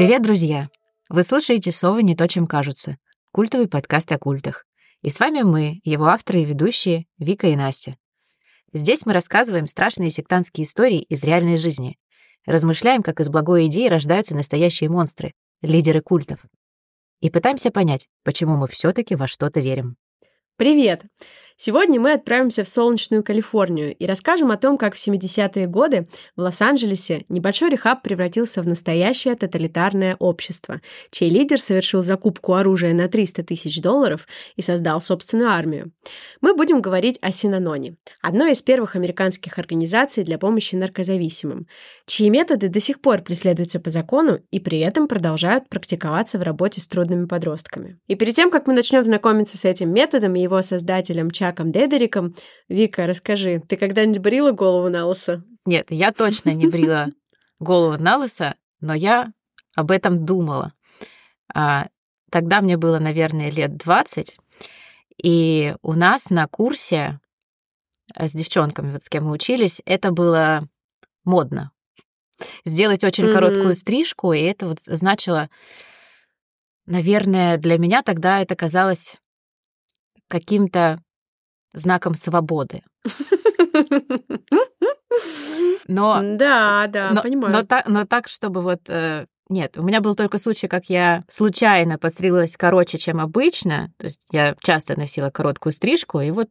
[0.00, 0.70] Привет, друзья!
[1.10, 2.96] Вы слушаете «Совы не то, чем кажутся»—
[3.32, 4.64] культовый подкаст о культах.
[5.02, 7.98] И с вами мы, его авторы и ведущие, Вика и Настя.
[8.72, 11.98] Здесь мы рассказываем страшные сектантские истории из реальной жизни,
[12.46, 16.46] размышляем, как из благой идеи рождаются настоящие монстры, лидеры культов.
[17.20, 19.96] И пытаемся понять, почему мы все таки во что-то верим.
[20.56, 21.02] Привет!
[21.62, 26.40] Сегодня мы отправимся в солнечную Калифорнию и расскажем о том, как в 70-е годы в
[26.40, 33.42] Лос-Анджелесе небольшой рехаб превратился в настоящее тоталитарное общество, чей лидер совершил закупку оружия на 300
[33.42, 35.92] тысяч долларов и создал собственную армию.
[36.40, 41.66] Мы будем говорить о Синаноне, одной из первых американских организаций для помощи наркозависимым,
[42.06, 46.80] чьи методы до сих пор преследуются по закону и при этом продолжают практиковаться в работе
[46.80, 47.98] с трудными подростками.
[48.06, 51.72] И перед тем, как мы начнем знакомиться с этим методом и его создателем Чак Чаком
[51.72, 52.36] Дедериком.
[52.68, 55.42] Вика, расскажи, ты когда-нибудь брила голову на лысо?
[55.66, 57.08] Нет, я точно не брила
[57.58, 59.32] голову на лысо, но я
[59.74, 60.74] об этом думала.
[61.52, 61.88] А,
[62.30, 64.38] тогда мне было, наверное, лет 20,
[65.24, 67.18] и у нас на курсе
[68.14, 70.68] э, с девчонками, вот с кем мы учились, это было
[71.24, 71.72] модно.
[72.64, 73.32] Сделать очень mm-hmm.
[73.32, 75.50] короткую стрижку, и это вот значило,
[76.86, 79.16] наверное, для меня тогда это казалось
[80.28, 81.02] каким-то
[81.72, 82.82] знаком свободы.
[85.88, 87.52] Но, да, да, но, понимаю.
[87.52, 88.80] Но так, но так, чтобы вот...
[88.88, 93.92] Э, нет, у меня был только случай, как я случайно постриглась короче, чем обычно.
[93.98, 96.48] То есть я часто носила короткую стрижку, и вот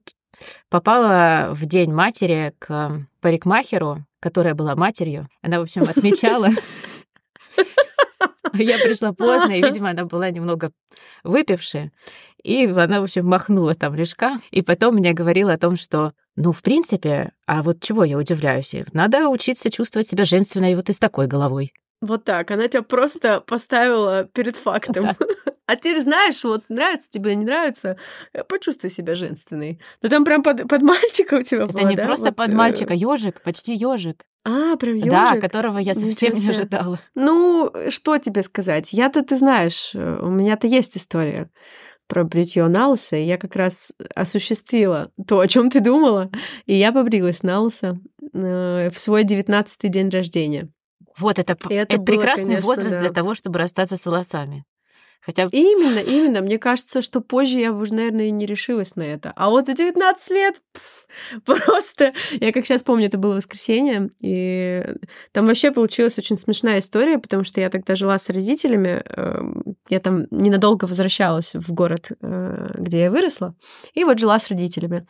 [0.70, 5.30] попала в день матери к парикмахеру, которая была матерью.
[5.42, 6.50] Она, в общем, отмечала...
[8.53, 10.72] Я пришла поздно, и, видимо, она была немного
[11.23, 11.92] выпившая.
[12.44, 14.40] И она, в общем, махнула там лишка.
[14.52, 18.76] И потом мне говорила о том, что, ну, в принципе, а вот чего я удивляюсь?
[18.94, 21.73] Надо учиться чувствовать себя женственной вот и с такой головой.
[22.02, 22.52] Вот так.
[22.52, 25.09] Она тебя просто поставила перед фактом.
[25.69, 27.96] А теперь знаешь, вот нравится тебе, не нравится,
[28.34, 29.80] э, почувствуй себя женственной.
[30.02, 32.06] Ну там прям под, под мальчика у тебя Это было, не да?
[32.06, 34.25] просто вот, под э, мальчика, ежик, почти ежик.
[34.44, 35.12] А, прям ежик?
[35.12, 37.00] Да, которого я совсем не ожидала.
[37.13, 38.92] Ну, что тебе сказать?
[38.94, 41.52] Я-то, ты знаешь, э, у меня-то есть история
[42.09, 46.30] про бритье на лысо, и я как раз осуществила то, о чем ты думала,
[46.66, 48.00] и я побрилась на лысо
[48.34, 50.69] э, в свой девятнадцатый день рождения.
[51.18, 53.00] Вот это, это, это было, прекрасный конечно, возраст да.
[53.00, 54.66] для того, чтобы расстаться с волосами.
[55.22, 55.50] Хотя...
[55.52, 56.42] Именно, именно.
[56.42, 59.34] Мне кажется, что позже я бы уже, наверное, и не решилась на это.
[59.36, 61.08] А вот в 19 лет пф,
[61.46, 62.14] просто...
[62.31, 64.84] Я как сейчас помню, это было воскресенье, и
[65.31, 70.00] там вообще получилась очень смешная история, потому что я тогда жила с родителями, эм, я
[70.00, 73.55] там ненадолго возвращалась в город, э, где я выросла,
[73.94, 75.07] и вот жила с родителями.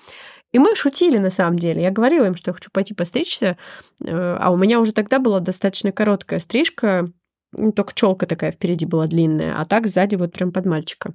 [0.52, 1.82] И мы шутили на самом деле.
[1.84, 3.58] Я говорила им, что я хочу пойти постричься,
[4.04, 7.08] э, а у меня уже тогда была достаточно короткая стрижка,
[7.52, 11.14] ну, только челка такая впереди была длинная, а так сзади вот прям под мальчика.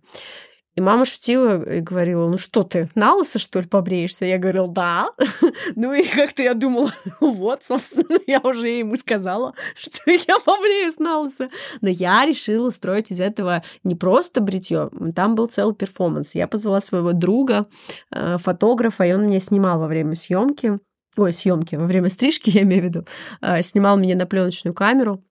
[0.76, 4.24] И мама шутила и говорила, ну что ты, на лысо, что ли, побреешься?
[4.24, 5.10] Я говорила, да.
[5.76, 6.90] ну и как-то я думала,
[7.20, 11.48] вот, собственно, я уже ему сказала, что я побреюсь на лысо.
[11.80, 16.34] Но я решила устроить из этого не просто бритье, там был целый перформанс.
[16.34, 17.66] Я позвала своего друга,
[18.10, 20.78] э, фотографа, и он меня снимал во время съемки.
[21.16, 23.06] Ой, съемки, во время стрижки, я имею в виду,
[23.40, 25.22] э, снимал меня на пленочную камеру.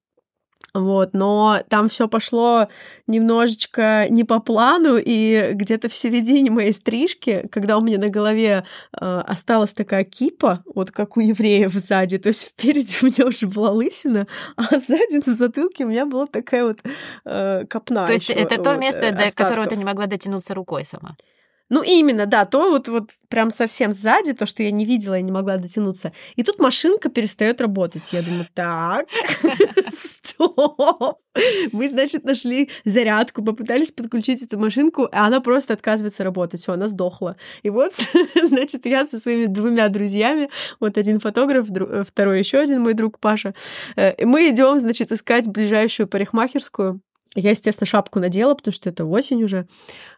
[0.73, 2.67] Вот, но там все пошло
[3.05, 8.65] немножечко не по плану, и где-то в середине моей стрижки, когда у меня на голове
[8.99, 13.45] э, осталась такая кипа, вот как у евреев сзади, то есть впереди у меня уже
[13.45, 14.25] была лысина,
[14.55, 16.79] а сзади на затылке у меня была такая вот
[17.25, 18.07] э, копна.
[18.07, 21.15] То есть это то вот, место, э, до которого ты не могла дотянуться рукой сама.
[21.69, 25.23] Ну, именно, да, то вот, вот прям совсем сзади, то, что я не видела и
[25.23, 26.11] не могла дотянуться.
[26.35, 28.11] И тут машинка перестает работать.
[28.11, 29.07] Я думаю, так,
[29.89, 31.19] стоп.
[31.71, 36.61] Мы, значит, нашли зарядку, попытались подключить эту машинку, а она просто отказывается работать.
[36.61, 37.37] Все, она сдохла.
[37.63, 37.93] И вот,
[38.43, 40.49] значит, я со своими двумя друзьями,
[40.79, 41.67] вот один фотограф,
[42.07, 43.55] второй еще один мой друг Паша,
[43.95, 47.01] э, мы идем, значит, искать ближайшую парикмахерскую.
[47.35, 49.67] Я, естественно, шапку надела, потому что это осень уже.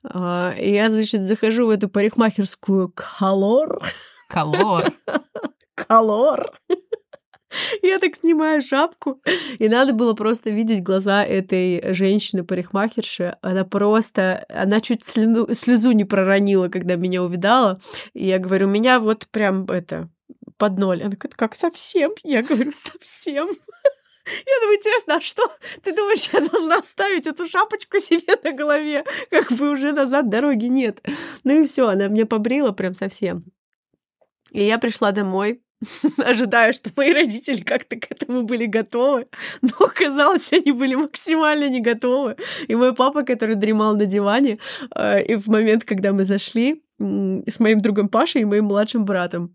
[0.03, 3.81] А, и я, значит, захожу в эту парикмахерскую колор.
[4.27, 4.91] Колор.
[5.75, 6.51] Колор.
[7.81, 9.21] Я так снимаю шапку,
[9.59, 13.37] и надо было просто видеть глаза этой женщины-парикмахерши.
[13.41, 14.45] Она просто...
[14.49, 17.79] Она чуть слюну, слезу не проронила, когда меня увидала.
[18.13, 20.09] И я говорю, меня вот прям это
[20.57, 21.01] под ноль.
[21.01, 22.11] Она говорит, как совсем?
[22.23, 23.49] Я говорю, совсем.
[24.25, 25.51] Я думаю, интересно, а что
[25.83, 29.03] ты думаешь, я должна оставить эту шапочку себе на голове?
[29.29, 31.01] Как бы уже назад дороги нет.
[31.43, 33.45] Ну и все, она меня побрила прям совсем.
[34.51, 35.61] И я пришла домой,
[36.17, 39.27] ожидая, что мои родители как-то к этому были готовы.
[39.61, 42.37] Но оказалось, они были максимально не готовы.
[42.67, 44.59] И мой папа, который дремал на диване,
[44.95, 49.53] э, и в момент, когда мы зашли с моим другом Пашей и моим младшим братом,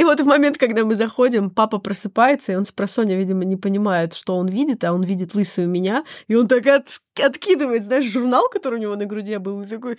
[0.00, 3.56] и вот в момент, когда мы заходим, папа просыпается, и он с просонья, видимо, не
[3.56, 6.88] понимает, что он видит, а он видит лысую меня, и он так от...
[7.22, 9.98] откидывает, знаешь, журнал, который у него на груди был, и такой,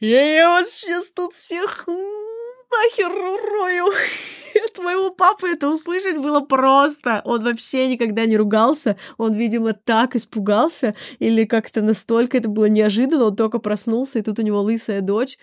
[0.00, 3.92] я вас сейчас тут всех нахер урою.
[4.64, 7.20] От моего папы это услышать было просто.
[7.26, 8.96] Он вообще никогда не ругался.
[9.18, 10.94] Он, видимо, так испугался.
[11.18, 13.26] Или как-то настолько это было неожиданно.
[13.26, 15.36] Он только проснулся, и тут у него лысая дочь.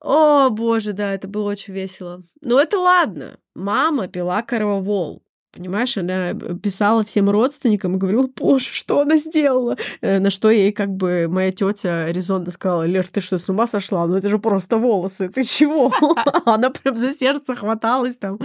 [0.00, 2.22] О, боже, да, это было очень весело.
[2.42, 3.38] Но это ладно.
[3.54, 5.22] Мама пила коровол.
[5.52, 6.32] Понимаешь, она
[6.62, 9.76] писала всем родственникам и говорила, боже, что она сделала?
[10.00, 13.66] Э, на что ей как бы моя тетя резонно сказала, Лер, ты что, с ума
[13.66, 14.06] сошла?
[14.06, 15.92] Ну это же просто волосы, ты чего?
[16.44, 18.38] Она прям за сердце хваталась там.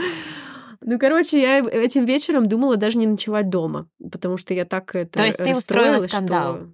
[0.81, 5.19] Ну, короче, я этим вечером думала даже не ночевать дома, потому что я так это
[5.19, 6.55] То есть ты устроила скандал?
[6.55, 6.67] Что...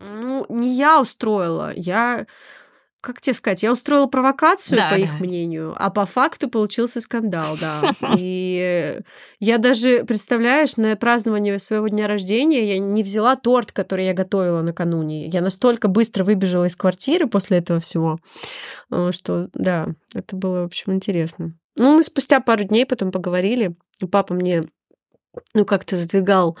[0.00, 2.26] Ну, не я устроила, я
[3.00, 5.02] как тебе сказать, я устроила провокацию, да, по да.
[5.02, 7.80] их мнению, а по факту получился скандал, да.
[8.18, 9.00] И
[9.38, 14.62] я даже, представляешь, на празднование своего дня рождения я не взяла торт, который я готовила
[14.62, 15.26] накануне.
[15.28, 18.18] Я настолько быстро выбежала из квартиры после этого всего,
[18.90, 21.54] э, что, да, это было, в общем, интересно.
[21.76, 24.68] Ну, мы спустя пару дней потом поговорили, и папа мне
[25.54, 26.58] ну, как-то задвигал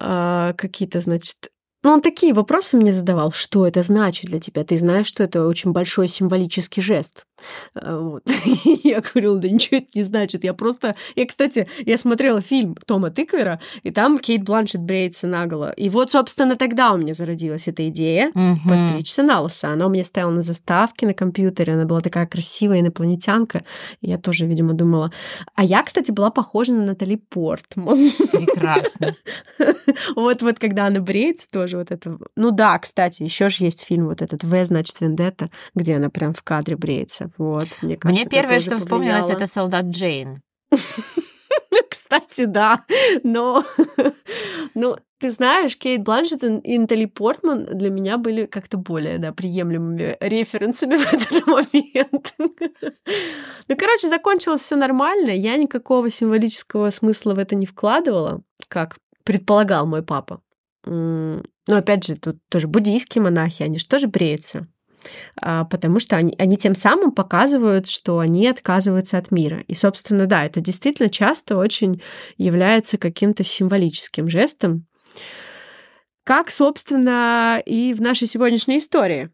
[0.00, 1.50] э, какие-то, значит,
[1.84, 4.64] но он такие вопросы мне задавал, что это значит для тебя?
[4.64, 7.24] Ты знаешь, что это очень большой символический жест.
[7.74, 8.22] А, вот.
[8.82, 10.42] я говорила, да ничего это не значит.
[10.42, 10.96] Я просто...
[11.14, 15.70] Я, кстати, я смотрела фильм Тома Тыквера, и там Кейт Бланшет бреется наголо.
[15.76, 18.68] И вот, собственно, тогда у меня зародилась эта идея mm-hmm.
[18.68, 19.68] постричься на лысо.
[19.68, 23.62] Она у меня стояла на заставке на компьютере, она была такая красивая инопланетянка.
[24.00, 25.12] Я тоже, видимо, думала...
[25.54, 27.98] А я, кстати, была похожа на Натали Портман.
[28.32, 29.14] Прекрасно.
[30.16, 32.18] Вот-вот, когда она бреется, тоже вот это...
[32.36, 36.32] Ну да, кстати, еще же есть фильм вот этот «В, значит, Вендетта», где она прям
[36.32, 37.30] в кадре бреется.
[37.36, 40.42] Вот, мне кажется, Мне первое, что вспомнилось, это «Солдат Джейн».
[41.90, 42.84] Кстати, да,
[43.22, 43.64] но,
[44.74, 50.16] ну, ты знаешь, Кейт Бланшет и Натали Портман для меня были как-то более, да, приемлемыми
[50.20, 52.34] референсами в этот момент.
[52.38, 59.86] ну, короче, закончилось все нормально, я никакого символического смысла в это не вкладывала, как предполагал
[59.86, 60.40] мой папа.
[61.68, 64.66] Ну, опять же, тут тоже буддийские монахи, они же тоже бреются,
[65.36, 69.60] а, потому что они, они тем самым показывают, что они отказываются от мира.
[69.68, 72.02] И, собственно, да, это действительно часто очень
[72.38, 74.86] является каким-то символическим жестом,
[76.24, 79.30] как, собственно, и в нашей сегодняшней истории.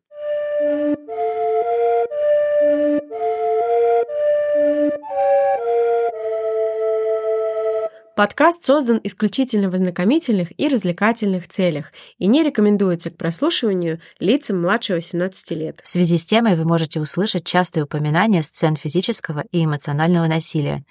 [8.16, 14.94] Подкаст создан исключительно в ознакомительных и развлекательных целях и не рекомендуется к прослушиванию лицам младше
[14.94, 15.80] 18 лет.
[15.82, 20.84] В связи с темой вы можете услышать частые упоминания сцен физического и эмоционального насилия.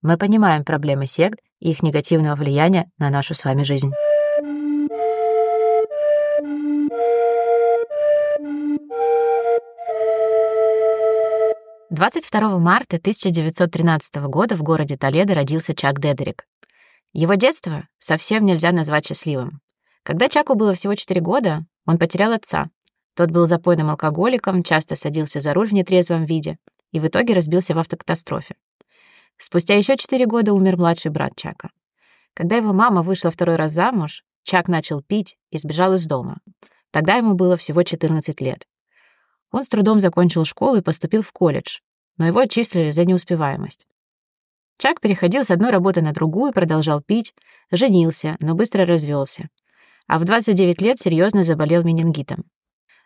[0.00, 3.92] Мы понимаем проблемы сект и их негативного влияния на нашу с вами жизнь.
[11.90, 16.46] Двадцать второго марта 1913 года в городе Толедо родился Чак Дедерик.
[17.12, 19.60] Его детство совсем нельзя назвать счастливым.
[20.04, 22.70] Когда Чаку было всего 4 года, он потерял отца.
[23.14, 26.58] Тот был запойным алкоголиком, часто садился за руль в нетрезвом виде
[26.92, 28.54] и в итоге разбился в автокатастрофе.
[29.36, 31.70] Спустя еще 4 года умер младший брат Чака.
[32.34, 36.38] Когда его мама вышла второй раз замуж, Чак начал пить и сбежал из дома.
[36.90, 38.66] Тогда ему было всего 14 лет.
[39.50, 41.78] Он с трудом закончил школу и поступил в колледж,
[42.16, 43.86] но его отчислили за неуспеваемость.
[44.80, 47.34] Чак переходил с одной работы на другую, продолжал пить,
[47.70, 49.50] женился, но быстро развелся.
[50.06, 52.44] А в 29 лет серьезно заболел менингитом.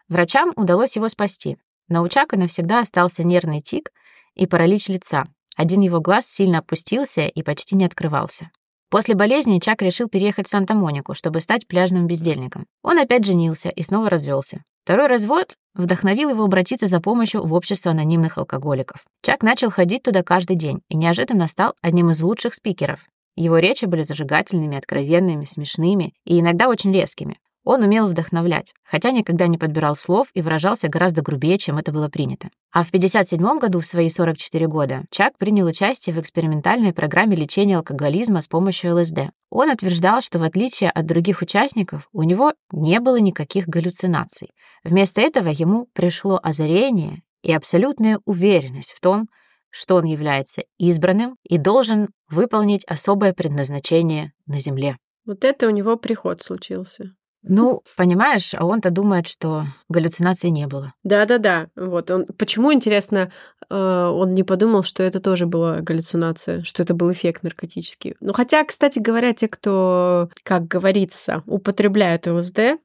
[0.08, 1.56] Врачам удалось его спасти,
[1.88, 3.90] но у Чака навсегда остался нервный тик
[4.36, 5.24] и паралич лица.
[5.56, 8.52] Один его глаз сильно опустился и почти не открывался.
[8.88, 12.66] После болезни Чак решил переехать в Санта-Монику, чтобы стать пляжным бездельником.
[12.82, 14.62] Он опять женился и снова развелся.
[14.84, 19.02] Второй развод вдохновил его обратиться за помощью в общество анонимных алкоголиков.
[19.22, 23.00] Чак начал ходить туда каждый день и неожиданно стал одним из лучших спикеров.
[23.34, 27.38] Его речи были зажигательными, откровенными, смешными и иногда очень резкими.
[27.64, 32.08] Он умел вдохновлять, хотя никогда не подбирал слов и выражался гораздо грубее, чем это было
[32.08, 32.50] принято.
[32.70, 37.78] А в 1957 году, в свои 44 года, Чак принял участие в экспериментальной программе лечения
[37.78, 39.30] алкоголизма с помощью ЛСД.
[39.48, 44.50] Он утверждал, что в отличие от других участников, у него не было никаких галлюцинаций.
[44.84, 49.28] Вместо этого ему пришло озарение и абсолютная уверенность в том,
[49.70, 54.98] что он является избранным и должен выполнить особое предназначение на земле.
[55.26, 57.14] Вот это у него приход случился.
[57.46, 60.94] Ну, понимаешь, а он-то думает, что галлюцинаций не было.
[61.04, 61.68] Да-да-да.
[61.76, 62.24] Вот он.
[62.38, 63.30] Почему интересно,
[63.68, 68.16] э, он не подумал, что это тоже была галлюцинация, что это был эффект наркотический.
[68.20, 72.78] Ну, хотя, кстати говоря, те, кто, как говорится, употребляют ЛСД,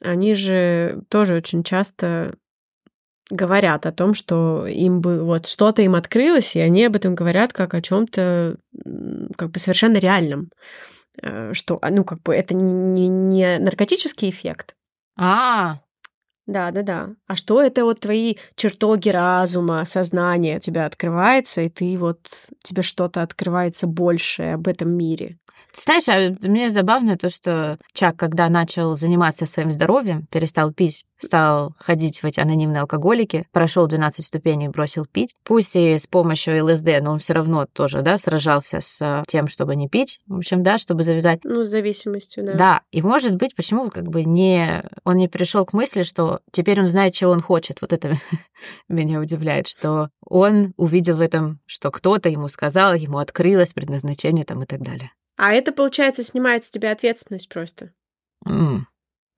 [0.00, 2.36] они же тоже очень часто
[3.30, 7.52] говорят о том, что им бы вот что-то им открылось, и они об этом говорят
[7.52, 8.56] как о чем-то
[9.36, 10.50] как бы совершенно реальном.
[11.22, 14.74] Э, что, а, ну, как бы это не, не наркотический эффект.
[15.16, 15.80] А,
[16.48, 17.10] да, да, да.
[17.26, 22.20] А что это вот твои чертоги разума, сознания у тебя открывается, и ты вот
[22.62, 25.38] тебе что-то открывается большее об этом мире.
[25.74, 31.74] Знаешь, а мне забавно то, что Чак, когда начал заниматься своим здоровьем, перестал пить, стал
[31.78, 35.34] ходить в эти анонимные алкоголики, прошел 12 ступеней, бросил пить.
[35.44, 39.76] Пусть и с помощью ЛСД, но он все равно тоже, да, сражался с тем, чтобы
[39.76, 40.20] не пить.
[40.26, 41.40] В общем, да, чтобы завязать.
[41.44, 42.54] Ну, с зависимостью, да.
[42.54, 44.82] Да, и может быть, почему как бы не...
[45.04, 47.80] Он не пришел к мысли, что теперь он знает, чего он хочет.
[47.80, 48.16] Вот это
[48.88, 54.62] меня удивляет, что он увидел в этом, что кто-то ему сказал, ему открылось предназначение там
[54.62, 55.12] и так далее.
[55.36, 57.92] А это, получается, снимает с тебя ответственность просто.
[58.44, 58.86] М,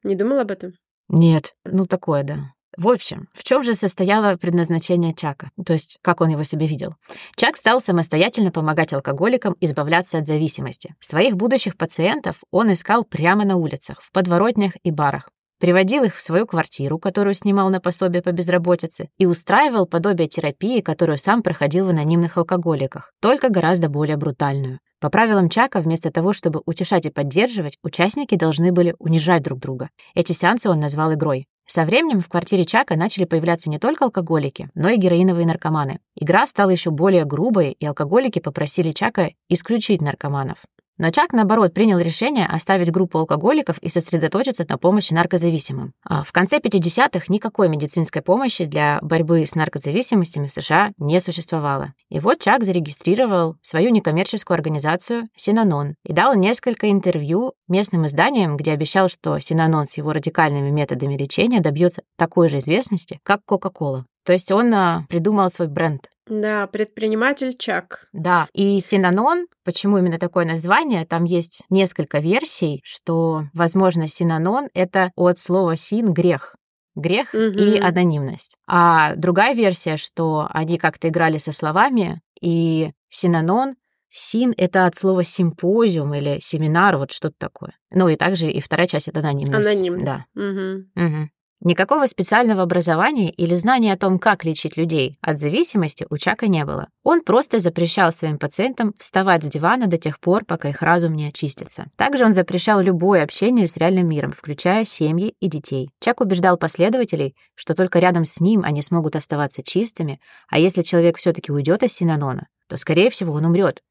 [0.03, 0.73] Не думал об этом?
[1.13, 2.53] Нет, ну такое, да.
[2.77, 5.51] В общем, в чем же состояло предназначение Чака?
[5.67, 6.95] То есть, как он его себе видел?
[7.35, 10.95] Чак стал самостоятельно помогать алкоголикам избавляться от зависимости.
[11.01, 15.31] Своих будущих пациентов он искал прямо на улицах, в подворотнях и барах.
[15.59, 20.81] Приводил их в свою квартиру, которую снимал на пособие по безработице, и устраивал подобие терапии,
[20.81, 24.79] которую сам проходил в анонимных алкоголиках, только гораздо более брутальную.
[25.01, 29.89] По правилам Чака, вместо того, чтобы утешать и поддерживать, участники должны были унижать друг друга.
[30.15, 31.47] Эти сеансы он назвал игрой.
[31.67, 36.01] Со временем в квартире Чака начали появляться не только алкоголики, но и героиновые наркоманы.
[36.17, 40.59] Игра стала еще более грубой, и алкоголики попросили Чака исключить наркоманов.
[41.01, 45.95] Но Чак, наоборот, принял решение оставить группу алкоголиков и сосредоточиться на помощи наркозависимым.
[46.05, 51.95] А в конце 50-х никакой медицинской помощи для борьбы с наркозависимостями в США не существовало.
[52.11, 58.73] И вот Чак зарегистрировал свою некоммерческую организацию «Синанон» и дал несколько интервью местным изданиям, где
[58.73, 64.05] обещал, что Синанон с его радикальными методами лечения добьется такой же известности, как Кока-Кола.
[64.25, 66.09] То есть он а, придумал свой бренд.
[66.27, 68.09] Да, предприниматель Чак.
[68.13, 71.05] Да, и Синанон, почему именно такое название?
[71.05, 76.55] Там есть несколько версий, что, возможно, Синанон— это от слова «син»— грех.
[76.95, 77.59] Грех Мгм.
[77.59, 78.57] и анонимность.
[78.67, 83.75] А другая версия, что они как-то играли со словами, и Синанон
[84.13, 87.75] Син— это от слова симпозиум или семинар, вот что-то такое.
[87.91, 89.71] Ну и также и вторая часть— это анонимность.
[89.71, 90.05] Анонимно.
[90.05, 90.25] Да.
[90.35, 90.91] Мгм.
[90.95, 91.31] Мгм.
[91.63, 96.65] Никакого специального образования или знания о том, как лечить людей от зависимости у Чака не
[96.65, 96.89] было.
[97.03, 101.27] Он просто запрещал своим пациентам вставать с дивана до тех пор, пока их разум не
[101.27, 101.91] очистится.
[101.97, 105.91] Также он запрещал любое общение с реальным миром, включая семьи и детей.
[106.01, 111.19] Чак убеждал последователей, что только рядом с ним они смогут оставаться чистыми, а если человек
[111.19, 113.83] все-таки уйдет из Синанона, то, скорее всего, он умрет,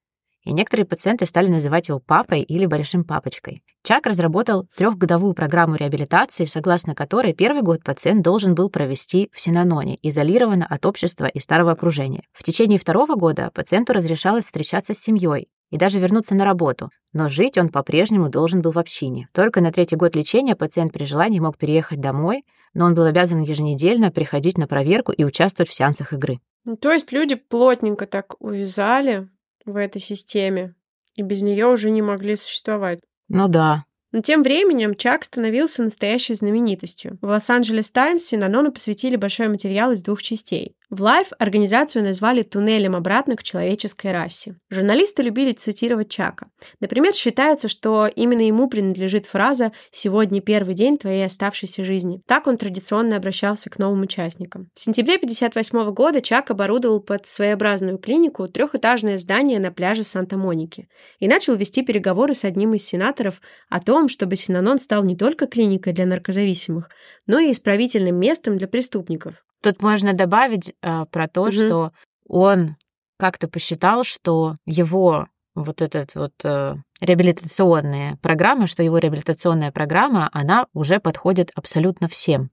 [0.44, 3.64] и некоторые пациенты стали называть его папой или большим папочкой.
[3.84, 9.98] Чак разработал трехгодовую программу реабилитации, согласно которой первый год пациент должен был провести в Синаноне,
[10.02, 12.24] изолированно от общества и старого окружения.
[12.34, 17.30] В течение второго года пациенту разрешалось встречаться с семьей и даже вернуться на работу, но
[17.30, 19.30] жить он по-прежнему должен был в общине.
[19.34, 22.44] Только на третий год лечения пациент при желании мог переехать домой,
[22.74, 26.40] но он был обязан еженедельно приходить на проверку и участвовать в сеансах игры.
[26.66, 29.30] Ну, То есть люди плотненько так увязали
[29.70, 30.76] в этой системе,
[31.16, 33.00] и без нее уже не могли существовать.
[33.28, 37.18] Ну да, Но тем временем Чак становился настоящей знаменитостью.
[37.22, 40.76] В Лос-Анджелес Таймс Синанону посвятили большой материал из двух частей.
[40.90, 44.56] В Лайф организацию назвали «Туннелем обратно к человеческой расе».
[44.72, 46.50] Журналисты любили цитировать Чака.
[46.80, 52.24] Например, считается, что именно ему принадлежит фраза «Сегодня первый день твоей оставшейся жизни».
[52.26, 54.72] Так он традиционно обращался к новым участникам.
[54.74, 61.28] В сентябре 1958 года Чак оборудовал под своеобразную клинику трехэтажное здание на пляже Санта-Моники и
[61.28, 65.94] начал вести переговоры с одним из сенаторов о том, чтобы Синанон стал не только клиникой
[65.94, 66.90] для наркозависимых,
[67.28, 69.44] но и исправительным местом для преступников.
[69.62, 71.52] Тут можно добавить э, про то, Мгм.
[71.52, 71.92] что
[72.28, 72.76] он
[73.18, 80.68] как-то посчитал, что его вот этот вот э, реабилитационная программа, что его реабилитационная программа, она
[80.74, 82.50] уже подходит абсолютно всем.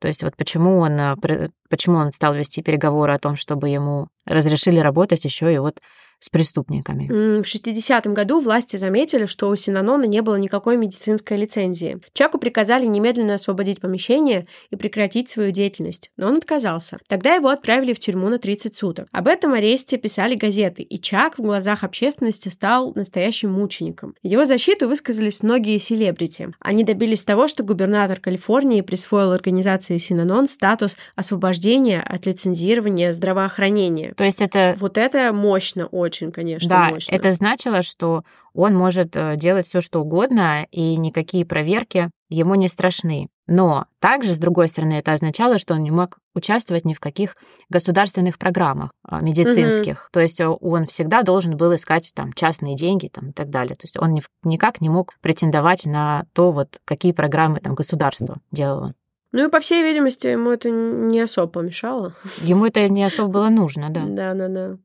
[0.00, 4.08] То есть вот почему он, э, почему он стал вести переговоры о том, чтобы ему
[4.26, 5.80] разрешили работать еще и вот
[6.20, 7.08] с преступниками.
[7.08, 11.98] В 60-м году власти заметили, что у Синанона не было никакой медицинской лицензии.
[12.12, 16.98] Чаку приказали немедленно освободить помещение и прекратить свою деятельность, но он отказался.
[17.08, 19.08] Тогда его отправили в тюрьму на 30 суток.
[19.12, 24.14] Об этом аресте писали газеты, и Чак в глазах общественности стал настоящим мучеником.
[24.22, 26.50] Его защиту высказались многие селебрити.
[26.60, 34.12] Они добились того, что губернатор Калифорнии присвоил организации Синанон статус освобождения от лицензирования здравоохранения.
[34.14, 34.76] То есть это...
[34.78, 37.14] Вот это мощно очень, конечно, Да, мощно.
[37.14, 38.24] это значило, что
[38.54, 43.28] он может э, делать все, что угодно, и никакие проверки ему не страшны.
[43.46, 47.36] Но также, с другой стороны, это означало, что он не мог участвовать ни в каких
[47.68, 50.08] государственных программах а, медицинских.
[50.12, 53.74] То есть э, он всегда должен был искать там частные деньги там, и так далее.
[53.74, 58.40] То есть он ни никак не мог претендовать на то, вот, какие программы там государство
[58.52, 58.94] делало.
[59.32, 62.14] Ну и, по всей видимости, ему это не особо помешало.
[62.42, 64.02] Ему это не особо было нужно, да.
[64.06, 64.76] Да, да, да.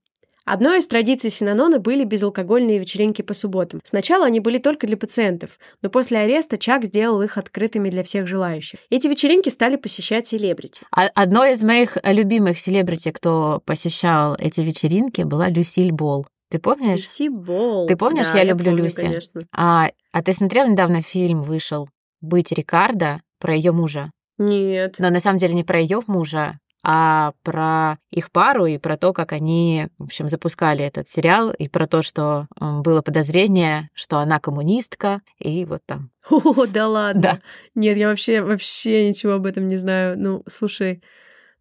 [0.46, 3.82] Одной из традиций Синанона были безалкогольные вечеринки по субботам.
[3.84, 8.28] Сначала они были только для пациентов, но после ареста Чак сделал их открытыми для всех
[8.28, 8.80] желающих.
[8.92, 10.84] Эти вечеринки стали посещать селебрити.
[10.92, 16.28] А- Одной из моих любимых селебрити, кто посещал эти вечеринки, была Люсиль Болл.
[16.52, 17.02] Ты помнишь?
[17.02, 17.88] Люси Болл.
[17.88, 19.02] Ты помнишь, Да, я люблю помню, Люси?
[19.02, 19.42] конечно.
[19.52, 21.90] А, а ты смотрел недавно фильм вышел
[22.22, 24.12] «Быть Рикардо» про ее мужа?
[24.38, 24.96] Нет.
[25.00, 29.12] Но на самом деле не про ее мужа, а про их пару и про то,
[29.12, 34.39] как они, в общем, запускали этот сериал, и про то, что было подозрение, что она
[34.39, 36.12] коммунистка, и вот там.
[36.30, 37.22] О, да ладно.
[37.22, 37.39] Да.
[37.74, 40.15] Нет, я вообще, вообще ничего об этом не знаю.
[40.20, 41.01] Ну, слушай,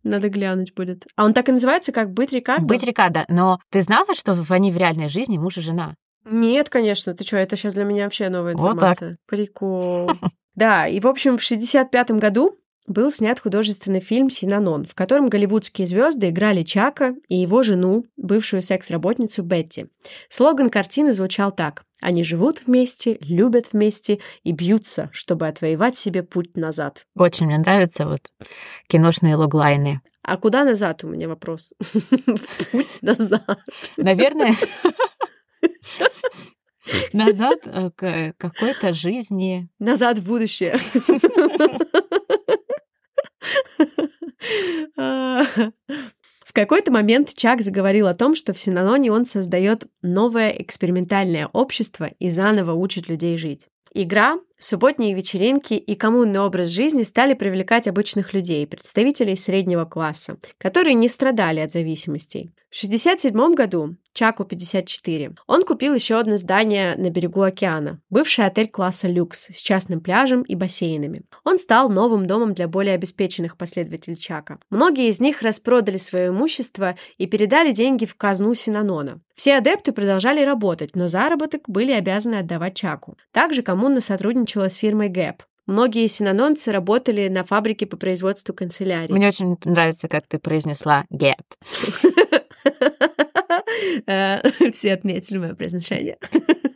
[0.02, 1.06] надо глянуть будет.
[1.16, 2.66] А он так и называется, как «Быть Рикардо»?
[2.66, 3.24] «Быть Рикардо».
[3.28, 5.94] Но ты знала, что они в реальной жизни муж и жена?
[6.26, 7.14] Нет, конечно.
[7.14, 8.92] Ты что, это сейчас для меня вообще новая Вот так.
[8.92, 9.16] информация.
[9.26, 10.10] Прикол.
[10.54, 15.86] Да, и, в общем, в 65 году был снят художественный фильм «Синанон», в котором голливудские
[15.86, 19.86] звезды играли Чака и его жену, бывшую секс-работницу Бетти.
[20.28, 21.84] Слоган картины звучал так.
[22.00, 27.06] «Они живут вместе, любят вместе и бьются, чтобы отвоевать себе путь назад».
[27.16, 28.20] Очень мне нравятся вот
[28.88, 30.00] киношные логлайны.
[30.22, 31.74] А куда назад у меня вопрос?
[32.72, 33.58] Путь назад.
[33.98, 34.54] Наверное,
[37.12, 39.68] назад э, к какой-то жизни.
[39.78, 40.78] Назад в будущее.
[44.96, 52.10] В какой-то момент Чак заговорил о том, что в Синаноне он создает новое экспериментальное общество
[52.18, 53.66] и заново учит людей жить.
[53.92, 60.94] Игра, субботние вечеринки и коммунный образ жизни стали привлекать обычных людей, представителей среднего класса, которые
[60.94, 62.52] не страдали от зависимостей.
[62.70, 68.68] В 1967 году, Чаку 54, он купил еще одно здание на берегу океана, бывший отель
[68.68, 71.22] класса люкс с частным пляжем и бассейнами.
[71.44, 74.58] Он стал новым домом для более обеспеченных последователей Чака.
[74.70, 79.20] Многие из них распродали свое имущество и передали деньги в казну Синанона.
[79.36, 83.16] Все адепты продолжали работать, но заработок были обязаны отдавать Чаку.
[83.32, 85.40] Также коммуна сотрудничала с фирмой Gap.
[85.66, 89.12] Многие синанонцы работали на фабрике по производству канцелярий.
[89.14, 91.40] Мне очень нравится, как ты произнесла gap.
[94.06, 94.38] Э,
[94.72, 96.18] Все отметили мое произношение.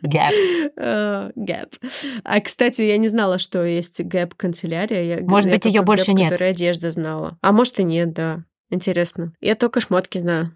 [0.05, 0.33] Gap.
[0.77, 1.75] Э, Gap.
[2.25, 5.03] А, кстати, я не знала, что есть Gap канцелярия.
[5.03, 6.31] Я- Может быть, только больше нет.
[6.31, 7.39] которая одежда знала.
[7.43, 8.45] А может и нет, да.
[8.71, 9.33] Интересно.
[9.41, 10.55] Я только шмотки знаю.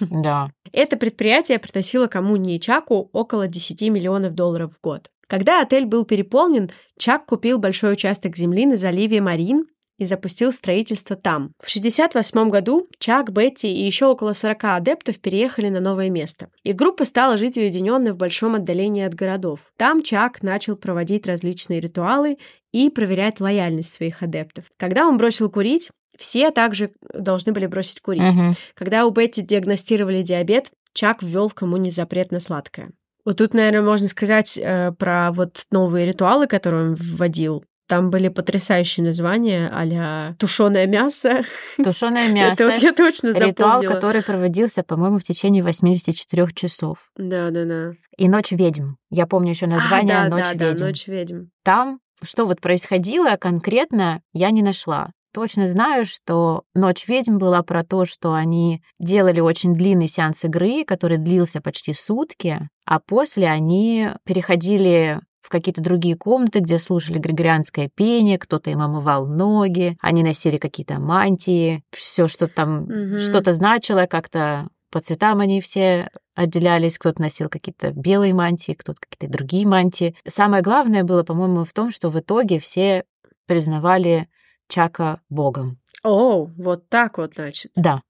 [0.00, 0.50] Да.
[0.72, 5.10] Это предприятие приносило коммуне Чаку около 10 миллионов долларов в год.
[5.28, 9.66] Когда отель был переполнен, Чак купил большой участок земли на заливе Марин
[9.98, 11.52] и запустил строительство там.
[11.58, 16.48] В 1968 году Чак, Бетти и еще около 40 адептов переехали на новое место.
[16.62, 19.60] И группа стала жить уединенно в большом отдалении от городов.
[19.76, 22.38] Там Чак начал проводить различные ритуалы
[22.72, 24.64] и проверять лояльность своих адептов.
[24.78, 28.32] Когда он бросил курить, все также должны были бросить курить.
[28.32, 28.54] Мгм.
[28.74, 32.90] Когда у Бетти диагностировали диабет, Чак ввел в коммуне запрет на сладкое.
[33.28, 37.62] Вот тут, наверное, можно сказать э, про вот новые ритуалы, которые он вводил.
[37.86, 41.42] Там были потрясающие названия а-ля тушеное мясо.
[41.76, 42.86] Тушеное Это вот мясо.
[42.86, 43.92] я точно Ритуал, запомнила.
[43.92, 47.10] который проводился, по-моему, в течение 84 часов.
[47.18, 47.90] Да, да, да.
[48.16, 48.94] И «Ночь ведьм».
[49.10, 50.78] Я помню еще название а, да, «Ночь да, ведьм».
[50.78, 51.42] Да, ночь ведьм.
[51.64, 55.10] Там, что вот происходило конкретно, я не нашла.
[55.34, 60.84] Точно знаю, что «Ночь ведьм» была про то, что они делали очень длинный сеанс игры,
[60.86, 67.90] который длился почти сутки, а после они переходили в какие-то другие комнаты, где слушали григорианское
[67.94, 73.18] пение, кто-то им омывал ноги, они носили какие-то мантии, все, что там Мгм.
[73.18, 79.30] что-то значило, как-то по цветам они все отделялись, кто-то носил какие-то белые мантии, кто-то какие-то
[79.30, 80.16] другие мантии.
[80.26, 83.04] Самое главное было, по-моему, в том, что в итоге все
[83.46, 84.28] признавали
[84.66, 85.78] Чака богом.
[86.02, 87.72] О, вот так вот, значит.
[87.76, 88.00] Да.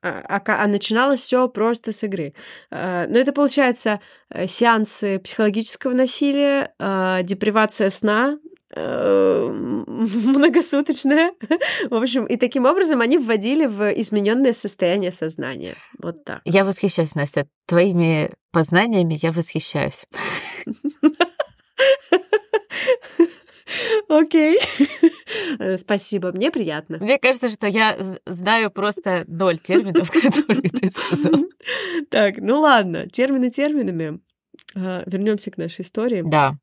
[0.00, 2.34] А, а, а начиналось все просто с игры.
[2.70, 8.38] А, но это получается э, сеансы психологического насилия, а, депривация сна,
[8.74, 11.32] э, многосуточная.
[11.90, 15.74] В общем, и таким образом они вводили в измененное состояние сознания.
[15.98, 16.42] Вот так.
[16.44, 17.48] Я восхищаюсь, Настя.
[17.66, 20.06] Твоими познаниями я восхищаюсь.
[24.08, 24.58] Окей.
[25.58, 26.98] Э, спасибо, мне приятно.
[26.98, 31.40] Мне кажется, что я знаю просто ноль терминов, которые ты сказал.
[32.10, 34.20] Так, ну ладно, термины терминами.
[34.74, 36.22] А, Вернемся к нашей истории.
[36.24, 36.56] Да.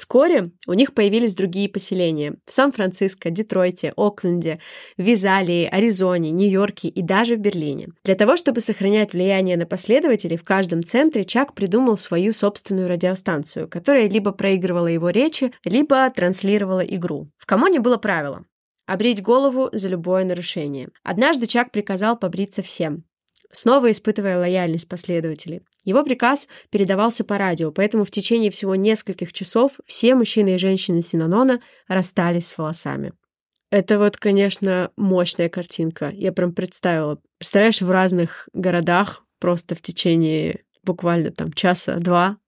[0.00, 4.58] Вскоре у них появились другие поселения в Сан-Франциско, Детройте, Окленде,
[4.96, 7.88] Визалии, Аризоне, Нью-Йорке и даже в Берлине.
[8.02, 13.68] Для того, чтобы сохранять влияние на последователей, в каждом центре Чак придумал свою собственную радиостанцию,
[13.68, 17.28] которая либо проигрывала его речи, либо транслировала игру.
[17.36, 18.46] В коммуне было правило
[18.86, 20.88] обрить голову за любое нарушение.
[21.04, 23.04] Однажды Чак приказал побриться всем
[23.52, 25.62] снова испытывая лояльность последователей.
[25.84, 31.02] Его приказ передавался по радио, поэтому в течение всего нескольких часов все мужчины и женщины
[31.02, 33.12] Синанона расстались с волосами.
[33.70, 36.10] Это вот, конечно, мощная картинка.
[36.10, 37.20] Я прям представила.
[37.38, 42.38] Представляешь, в разных городах просто в течение буквально там часа-два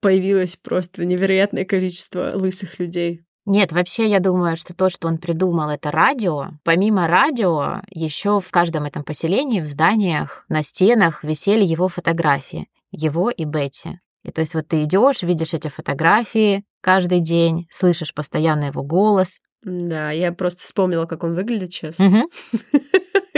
[0.00, 3.25] появилось просто невероятное количество лысых людей.
[3.46, 6.48] Нет, вообще я думаю, что то, что он придумал, это радио.
[6.64, 13.30] Помимо радио, еще в каждом этом поселении, в зданиях, на стенах висели его фотографии, его
[13.30, 14.00] и Бетти.
[14.24, 19.38] И то есть вот ты идешь, видишь эти фотографии каждый день, слышишь постоянно его голос.
[19.62, 22.00] Да, я просто вспомнила, как он выглядит сейчас.
[22.00, 22.28] Угу.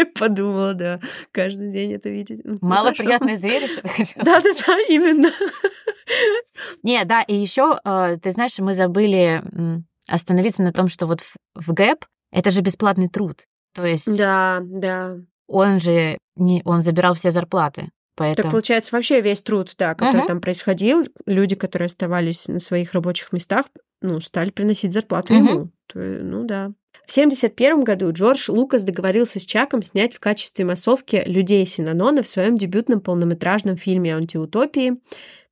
[0.19, 1.01] Подумала, да,
[1.33, 2.41] каждый день это видеть.
[2.63, 3.83] Мало приятное зрелище.
[4.17, 5.31] Да-да-да, именно.
[6.83, 9.43] Не, да, и еще, э, ты знаешь, мы забыли
[10.09, 13.45] остановиться на том, что вот в, в ГЭП это же бесплатный труд.
[13.75, 14.17] То есть...
[14.19, 15.17] Да, да.
[15.47, 17.91] Он же не, он забирал все зарплаты.
[18.17, 18.45] Поэтому...
[18.45, 20.27] Так получается, вообще весь труд, да, который uh-huh.
[20.27, 23.67] там происходил, люди, которые оставались на своих рабочих местах,
[24.03, 25.37] ну, стали приносить зарплату uh-huh.
[25.37, 25.71] ему.
[25.87, 26.73] То, ну да.
[27.07, 32.29] В 1971 году Джордж Лукас договорился с Чаком снять в качестве массовки людей Синанона в
[32.29, 34.99] своем дебютном полнометражном фильме «Антиутопии»,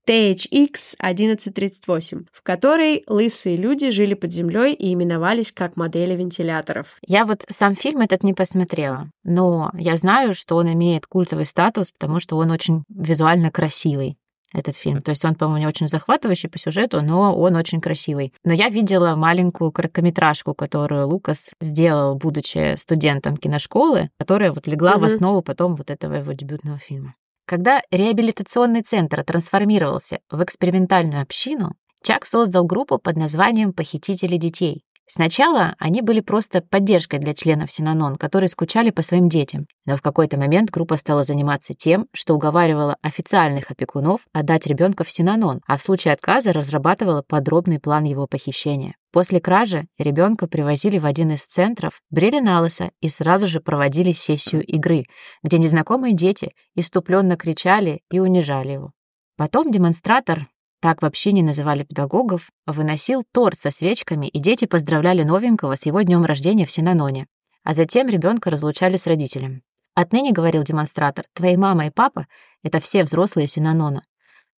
[0.06, 6.96] THX-1138, в которой лысые люди жили под землей и именовались как модели вентиляторов.
[7.06, 11.90] Я вот сам фильм этот не посмотрела, но я знаю, что он имеет культовый статус,
[11.90, 14.16] потому что он очень визуально красивый
[14.52, 15.02] этот фильм.
[15.02, 18.32] То есть он, по-моему, не очень захватывающий по сюжету, но он очень красивый.
[18.44, 25.00] Но я видела маленькую короткометражку, которую Лукас сделал, будучи студентом киношколы, которая вот легла mm-hmm.
[25.00, 27.14] в основу потом вот этого его дебютного фильма.
[27.46, 34.84] Когда реабилитационный центр трансформировался в экспериментальную общину, Чак создал группу под названием «Похитители детей».
[35.08, 39.66] Сначала они были просто поддержкой для членов Синанон, которые скучали по своим детям.
[39.84, 45.10] Но в какой-то момент группа стала заниматься тем, что уговаривала официальных опекунов отдать ребенка в
[45.10, 48.94] Синанон, а в случае отказа разрабатывала подробный план его похищения.
[49.16, 52.68] После кражи ребенка привозили в один из центров, брили на
[53.00, 55.06] и сразу же проводили сессию игры,
[55.42, 58.92] где незнакомые дети иступленно кричали и унижали его.
[59.38, 60.48] Потом демонстратор
[60.82, 66.02] так вообще не называли педагогов, выносил торт со свечками, и дети поздравляли новенького с его
[66.02, 67.26] днем рождения в Синаноне.
[67.64, 69.62] А затем ребенка разлучали с родителем.
[69.94, 72.26] Отныне, говорил демонстратор, твои мама и папа—
[72.62, 74.02] это все взрослые Синанона.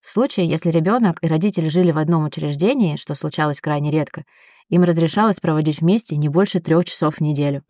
[0.01, 4.23] В случае, если ребенок и родители жили в одном учреждении, что случалось крайне редко,
[4.69, 7.63] им разрешалось проводить вместе не больше трех часов в неделю.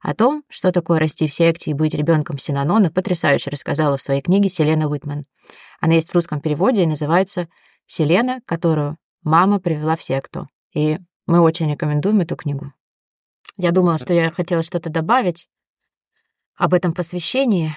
[0.00, 4.22] О том, что такое расти в секте и быть ребенком Синанона, потрясающе рассказала в своей
[4.22, 5.26] книге Селена Уитман.
[5.80, 7.48] Она есть в русском переводе и называется
[7.86, 10.48] Селена, которую мама привела в секту.
[10.74, 12.72] И мы очень рекомендуем эту книгу.
[13.56, 15.48] Я думала, что я хотела что-то добавить
[16.56, 17.76] об этом посвящении.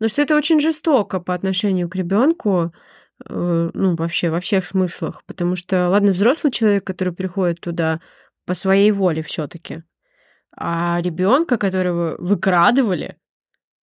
[0.00, 2.72] Ну, что это очень жестоко по отношению к ребенку,
[3.26, 5.22] ну, вообще, во всех смыслах.
[5.26, 8.00] Потому что, ладно, взрослый человек, который приходит туда
[8.46, 9.82] по своей воле все таки
[10.58, 13.16] а ребенка, которого выкрадывали,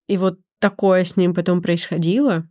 [0.07, 2.47] и вот такое с ним потом происходило,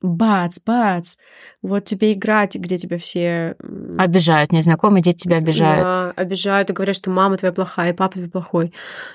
[0.00, 1.16] бац, бац,
[1.62, 3.56] вот тебе играть, где тебя все...
[3.98, 5.82] Обижают, незнакомые дети тебя обижают.
[5.82, 8.72] Да, обижают и говорят, что мама твоя плохая, папа твой плохой.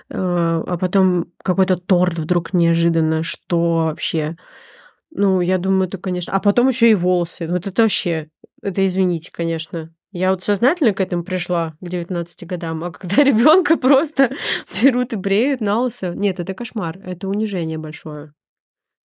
[0.10, 4.38] Э, а потом какой-то торт вдруг неожиданно, что вообще...
[5.12, 6.34] Ну, я думаю, это, конечно...
[6.34, 7.48] А потом еще и волосы.
[7.48, 8.30] Вот это вообще...
[8.62, 9.94] Это, извините, конечно.
[10.12, 14.32] Я вот сознательно к этому пришла к 19 годам, а когда ребенка просто
[14.82, 18.34] берут и бреют на лысо, нет, это кошмар, это унижение большое.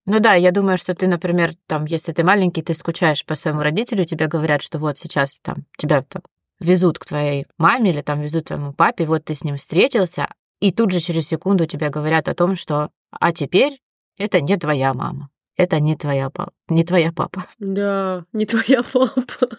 [0.05, 3.61] Ну да, я думаю, что ты, например, там, если ты маленький, ты скучаешь по своему
[3.61, 6.23] родителю, тебе говорят, что вот сейчас там тебя там,
[6.59, 10.27] везут к твоей маме или там везут к твоему папе, вот ты с ним встретился,
[10.59, 13.81] и тут же через секунду тебе говорят о том, что а теперь
[14.17, 15.29] это не твоя мама.
[15.55, 16.51] Это не твоя папа.
[16.67, 17.45] Не твоя папа.
[17.59, 19.49] Да, не твоя папа.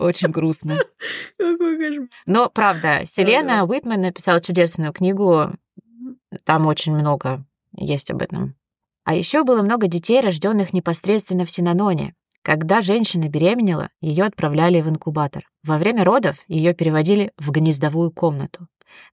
[0.00, 0.78] Очень грустно.
[1.38, 2.08] Какой кошмар.
[2.26, 5.50] Но, правда, Селена Уитман написала чудесную книгу.
[6.44, 7.44] Там очень много
[7.76, 8.54] есть об этом.
[9.04, 12.14] А еще было много детей, рожденных непосредственно в Синаноне.
[12.42, 15.48] Когда женщина беременела, ее отправляли в инкубатор.
[15.64, 18.66] Во время родов ее переводили в гнездовую комнату,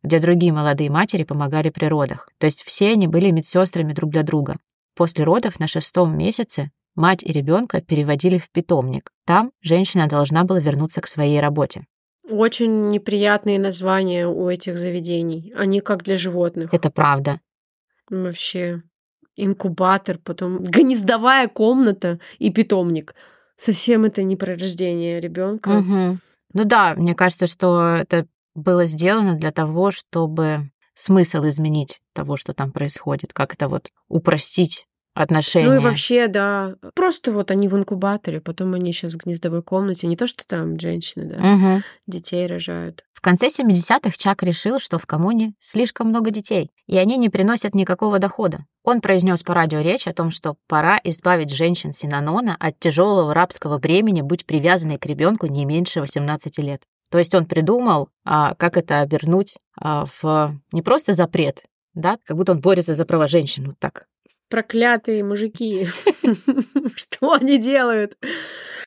[0.03, 2.29] где другие молодые матери помогали при родах.
[2.39, 4.57] То есть все они были медсестрами друг для друга.
[4.99, 9.11] После родов на шестом месяце мать и ребенка переводили в питомник.
[9.25, 11.85] Там женщина должна была вернуться к своей работе.
[12.29, 15.53] Очень неприятные названия у этих заведений.
[15.55, 16.73] Они как для животных.
[16.73, 17.39] Это правда.
[18.09, 18.81] Вообще.
[19.37, 23.15] Инкубатор, потом гнездовая комната и питомник.
[23.55, 25.69] Совсем это не про рождение ребенка.
[25.69, 26.17] Угу.
[26.55, 32.51] Ну да, мне кажется, что это было сделано для того, чтобы смысл изменить того, что
[32.51, 35.67] там происходит, как это вот упростить отношения.
[35.67, 36.75] Ну и вообще, да.
[36.95, 40.07] Просто вот они в инкубаторе, потом они сейчас в гнездовой комнате.
[40.07, 41.83] Не то, что там женщины, да, Угу.
[42.07, 43.03] детей рожают.
[43.13, 47.75] В конце 70-х Чак решил, что в коммуне слишком много детей, и они не приносят
[47.75, 48.65] никакого дохода.
[48.83, 53.77] Он произнес по радио речь о том, что пора избавить женщин Синанона от тяжелого рабского
[53.77, 56.81] бремени быть привязанной к ребенку не меньше 18 лет.
[57.11, 62.37] То есть он придумал, а, как это обернуть а, в не просто запрет, да, как
[62.37, 64.05] будто он борется за права женщин, вот так.
[64.49, 65.87] Проклятые мужики.
[66.95, 68.17] Что они делают?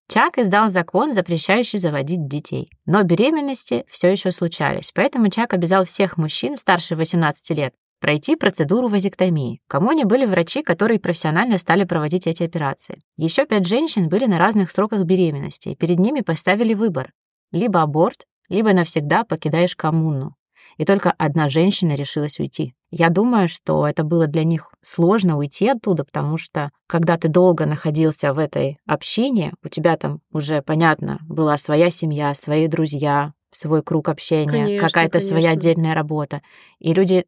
[0.09, 2.71] Чак издал закон, запрещающий заводить детей.
[2.85, 8.89] Но беременности все еще случались, поэтому Чак обязал всех мужчин старше 18 лет пройти процедуру
[8.89, 9.61] вазектомии.
[9.65, 13.01] В коммуне были врачи, которые профессионально стали проводить эти операции.
[13.17, 17.13] Еще пять женщин были на разных сроках беременности, и перед ними поставили выбор.
[17.53, 20.35] Либо аборт, либо навсегда покидаешь коммуну.
[20.77, 22.75] И только одна женщина решилась уйти.
[22.91, 27.65] Я думаю, что это было для них сложно уйти оттуда, потому что когда ты долго
[27.65, 33.83] находился в этой общине, у тебя там уже, понятно, была своя семья, свои друзья, свой
[33.83, 36.43] круг общения, какая-то своя отдельная работа.
[36.79, 37.25] И люди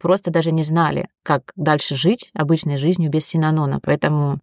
[0.00, 4.40] просто даже не знали, как дальше жить обычной жизнью без синанона, поэтому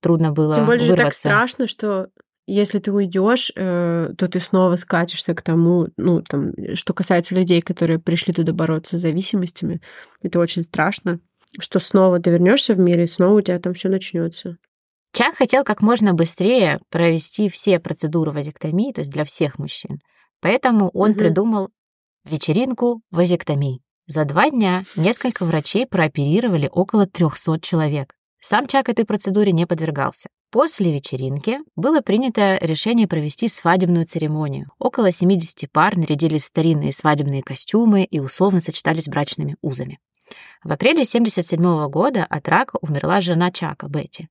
[0.00, 1.20] трудно было Тем более же так вырваться.
[1.20, 2.08] страшно, что
[2.46, 7.62] если ты уйдешь, э, то ты снова скатишься к тому, ну, там, что касается людей,
[7.62, 9.80] которые пришли туда бороться с зависимостями,
[10.22, 11.20] это очень страшно,
[11.58, 14.58] что снова ты вернешься в мир, и снова у тебя там все начнется.
[15.12, 20.00] Чак хотел как можно быстрее провести все процедуры вазектомии, то есть для всех мужчин.
[20.40, 21.18] Поэтому он Мгм.
[21.18, 21.70] придумал
[22.24, 23.80] вечеринку вазектомии.
[24.06, 28.14] За два дня несколько врачей прооперировали около 300 человек.
[28.46, 30.28] Сам Чак этой процедуре не подвергался.
[30.50, 34.68] После вечеринки было принято решение провести свадебную церемонию.
[34.78, 39.98] Около 70 пар нарядились в старинные свадебные костюмы и условно сочетались брачными узами.
[40.62, 44.28] В апреле 1977 года от рака умерла жена Чака, Бетти.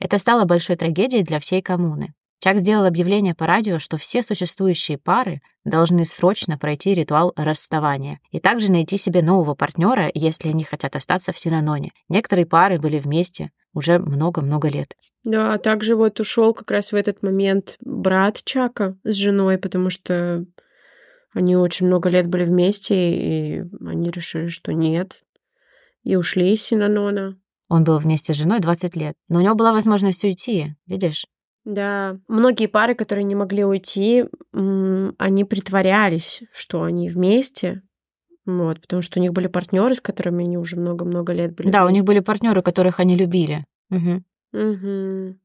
[0.00, 2.14] Это стало большой трагедией для всей коммуны.
[2.42, 8.40] Чак сделал объявление по радио, что все существующие пары должны срочно пройти ритуал расставания и
[8.40, 11.92] также найти себе нового партнера, если они хотят остаться в Синаноне.
[12.08, 14.96] Некоторые пары были вместе уже много-много лет.
[15.22, 19.88] Да, а также вот ушел как раз в этот момент брат Чака с женой, потому
[19.88, 20.44] что
[21.32, 25.22] они очень много лет были вместе, и они решили, что нет,
[26.02, 27.38] и ушли из Синанона.
[27.68, 31.24] Он был вместе с женой 20 лет, но у него была возможность уйти, видишь?
[31.64, 37.82] Да, многие пары, которые не могли уйти, они притворялись, что они вместе,
[38.44, 41.70] вот, потому что у них были партнеры, с которыми они уже много-много лет были.
[41.70, 42.06] Да, у них вместе.
[42.06, 43.64] были партнеры, которых они любили.
[43.90, 44.24] Мгм.
[44.52, 45.38] Мгм.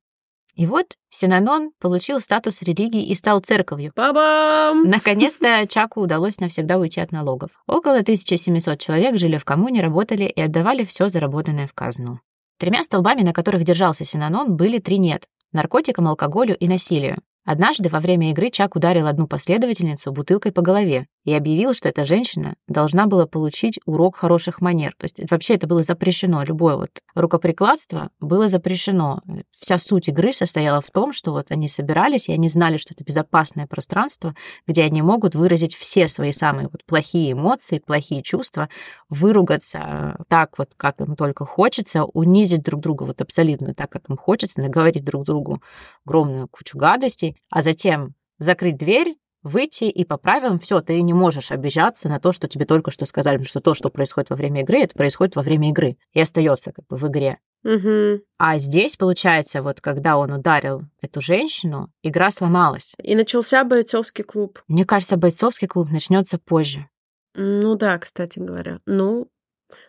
[0.56, 3.92] И вот Синанон получил статус религии и стал церковью.
[3.94, 4.84] Па-бам!
[4.90, 7.52] Наконец-то Чаку удалось навсегда уйти от налогов.
[7.68, 12.20] Около 1700 человек жили в коммуне, работали и отдавали все заработанное в казну.
[12.58, 17.22] Тремя столбами, на которых держался Синанон, были три «нет»— наркотикам, алкоголю и насилию.
[17.48, 22.06] Однажды во время игры Чак ударил одну последовательницу бутылкой по голове и объявил, что эта
[22.06, 24.94] женщина должна была получить урок хороших манер.
[24.98, 26.44] То есть вообще это было запрещено.
[26.44, 29.22] Любое вот рукоприкладство было запрещено.
[29.58, 33.06] Вся суть игры состояла в том, что вот они собирались, и они знали, что это
[33.06, 34.36] безопасное пространство,
[34.68, 38.68] где они могут выразить все свои самые вот плохие эмоции, плохие чувства,
[39.08, 44.10] выругаться э, так вот, как им только хочется, унизить друг друга вот абсолютно так, как
[44.10, 45.62] им хочется, наговорить друг другу
[46.06, 51.52] огромную кучу гадостей, а затем закрыть дверь, выйти и по правилам все, ты не можешь
[51.52, 54.62] обижаться на то, что тебе только что сказали, потому что то, что происходит во время
[54.62, 57.40] игры, это происходит во время игры и остается как бы в игре.
[57.64, 58.22] Мгм.
[58.38, 62.94] А здесь, получается, вот когда он ударил эту женщину, игра сломалась.
[63.02, 64.62] И начался бойцовский клуб.
[64.68, 66.88] Мне кажется, бойцовский клуб начнется позже.
[67.34, 68.80] Ну да, кстати говоря.
[68.86, 69.28] Ну,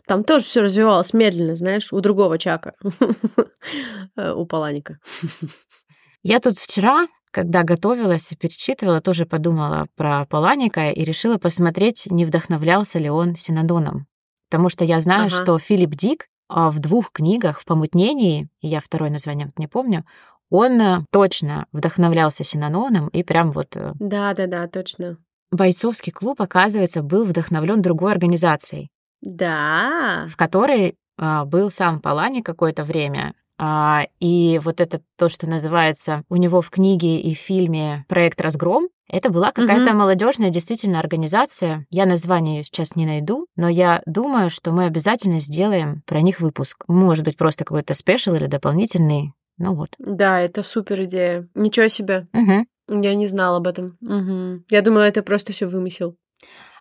[0.07, 2.75] Там тоже все развивалось медленно, знаешь, у другого Чака,
[4.17, 4.99] у Паланика.
[6.23, 12.25] Я тут вчера, когда готовилась и перечитывала, тоже подумала про Паланика и решила посмотреть, не
[12.25, 14.07] вдохновлялся ли он Синодоном.
[14.51, 15.37] Потому что я знаю, ага.
[15.37, 20.05] что Филипп Дик а, в двух книгах, в «Помутнении», я второе название не помню,
[20.51, 23.77] он э, точно вдохновлялся Синаноном и прям вот...
[23.77, 25.19] Э, Да-да-да, точно.
[25.51, 28.89] Бойцовский клуб, оказывается, был вдохновлен другой организацией.
[29.21, 30.27] Да.
[30.31, 33.35] В которой а, был сам Палани какое-то время.
[33.59, 38.41] А, и вот это то, что называется у него в книге и в фильме «Проект
[38.41, 40.01] Разгром», это была какая-то угу.
[40.01, 41.87] молодежная действительно организация.
[41.91, 46.41] Я название ее сейчас не найду, но я думаю, что мы обязательно сделаем про них
[46.41, 46.85] выпуск.
[46.89, 49.33] Может быть, просто какой-то спешл или дополнительный.
[49.57, 49.91] Ну вот.
[49.99, 51.49] Да, это супер идея.
[51.55, 52.29] Ничего себе.
[52.35, 53.03] Угу.
[53.03, 53.97] Я не знала об этом.
[54.03, 54.65] Угу.
[54.71, 56.17] Я думала, это просто все вымысел.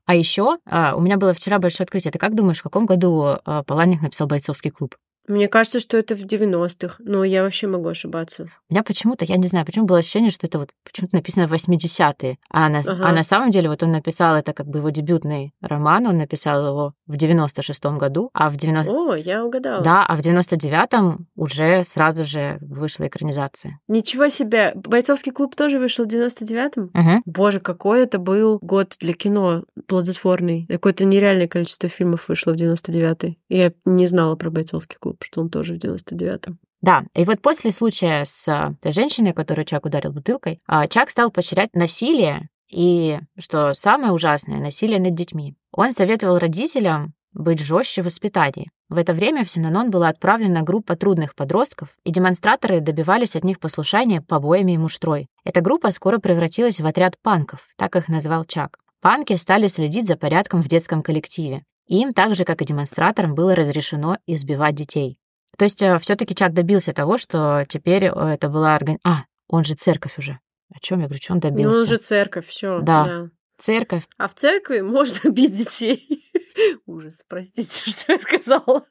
[0.05, 2.11] А еще а, у меня было вчера большое открытие.
[2.11, 4.95] Ты как думаешь, в каком году а, Паланик написал бойцовский клуб?
[5.27, 8.49] Мне кажется, что это в 90-х, но я вообще могу ошибаться.
[8.69, 11.53] У меня почему-то, я не знаю, почему было ощущение, что это вот почему-то написано в
[11.53, 12.37] 80-е.
[12.49, 13.05] А на, ага.
[13.05, 16.65] а на самом деле вот он написал, это как бы его дебютный роман, он написал
[16.65, 18.91] его в 96-м году, а в 90...
[18.91, 19.83] О, я угадала.
[19.83, 23.79] Да, а в 99-м уже сразу же вышла экранизация.
[23.89, 24.71] Ничего себе!
[24.75, 26.91] Бойцовский клуб тоже вышел в 99-м?
[26.93, 27.21] Угу.
[27.25, 30.65] Боже, какой это был год для кино плодотворный.
[30.69, 33.37] Какое-то нереальное количество фильмов вышло в 99-й.
[33.49, 36.59] Я не знала про бойцовский клуб что он тоже в 99-м.
[36.81, 41.31] Да, и вот после случая с той женщиной, которую Чак ударил бутылкой, а, Чак стал
[41.31, 45.55] поощрять насилие и, что самое ужасное, насилие над детьми.
[45.71, 48.69] Он советовал родителям быть жестче в воспитании.
[48.89, 53.59] В это время в Синанон была отправлена группа трудных подростков, и демонстраторы добивались от них
[53.59, 55.27] послушания побоями и муштрой.
[55.43, 58.79] Эта группа скоро превратилась в отряд панков, так их назвал Чак.
[59.01, 61.63] Панки стали следить за порядком в детском коллективе.
[61.87, 65.19] Им, так же, как и демонстраторам, было разрешено избивать детей.
[65.57, 68.99] То есть э, все таки Чак добился того, что теперь э, это была орган...
[69.03, 70.39] А, он же церковь уже.
[70.73, 71.75] О чем я говорю, что он добился?
[71.75, 72.79] Ну, он же церковь, все.
[72.81, 73.05] Да.
[73.05, 73.29] да.
[73.57, 74.03] Церковь.
[74.17, 76.23] А в церкви можно бить детей.
[76.85, 78.85] Ужас, простите, что я сказала.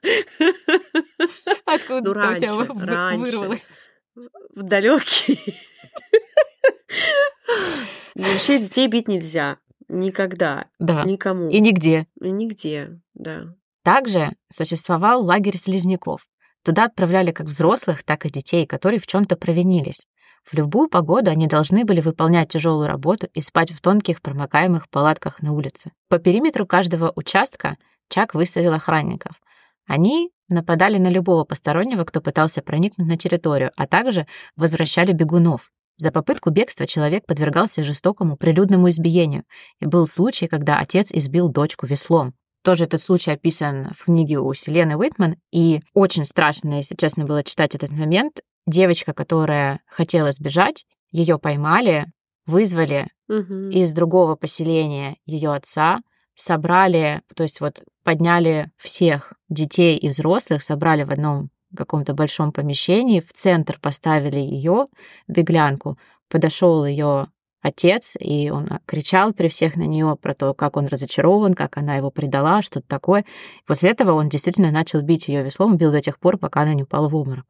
[1.67, 3.33] Откуда ну, раньше, у тебя раньше.
[3.33, 3.83] вырвалось?
[4.15, 5.39] В далекие.
[8.15, 9.59] Вообще детей бить нельзя.
[9.88, 10.66] Никогда.
[10.79, 11.05] Да.
[11.05, 11.49] Никому.
[11.49, 12.07] И нигде.
[12.20, 13.55] И нигде, да.
[13.83, 16.27] Также существовал лагерь слизняков.
[16.64, 20.07] Туда отправляли как взрослых, так и детей, которые в чем то провинились.
[20.44, 25.42] В любую погоду они должны были выполнять тяжелую работу и спать в тонких промокаемых палатках
[25.42, 25.92] на улице.
[26.09, 27.77] По периметру каждого участка
[28.09, 29.40] Чак выставил охранников.
[29.87, 35.72] Они нападали на любого постороннего, кто пытался проникнуть на территорию, а также возвращали бегунов.
[35.97, 39.45] За попытку бегства человек подвергался жестокому прилюдному избиению,
[39.81, 42.35] и был случай, когда отец избил дочку веслом.
[42.63, 47.43] Тоже этот случай описан в книге у Селены Уитман, и очень страшно, если честно, было
[47.45, 48.41] читать этот момент.
[48.67, 52.07] Девочка, которая хотела сбежать, ее поймали,
[52.45, 53.69] вызвали угу.
[53.71, 56.01] из другого поселения ее отца,
[56.35, 63.21] собрали, то есть вот подняли всех детей и взрослых, собрали в одном каком-то большом помещении,
[63.21, 64.87] в центр поставили ее,
[65.29, 67.29] беглянку, подошел ее
[67.62, 71.97] отец, и он кричал при всех на нее про то, как он разочарован, как она
[71.97, 73.25] его предала, что-то такое.
[73.67, 76.85] После этого он действительно начал бить ее веслом, бил до тех пор, пока она не
[76.85, 77.47] упала в обморок.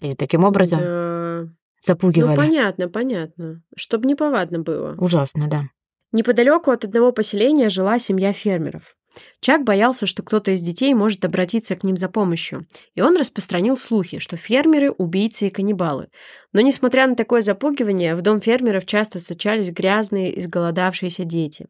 [0.00, 1.48] И таким образом да.
[1.80, 2.30] запугивали.
[2.30, 3.62] Ну, понятно, понятно.
[3.76, 4.94] Чтобы неповадно было.
[4.98, 5.64] Ужасно, да.
[6.12, 8.96] Неподалеку от одного поселения жила семья фермеров.
[9.40, 13.76] Чак боялся, что кто-то из детей может обратиться к ним за помощью, и он распространил
[13.76, 16.08] слухи, что фермеры– убийцы и каннибалы.
[16.52, 21.66] Но, несмотря на такое запугивание, в дом фермеров часто стучались грязные, изголодавшиеся дети.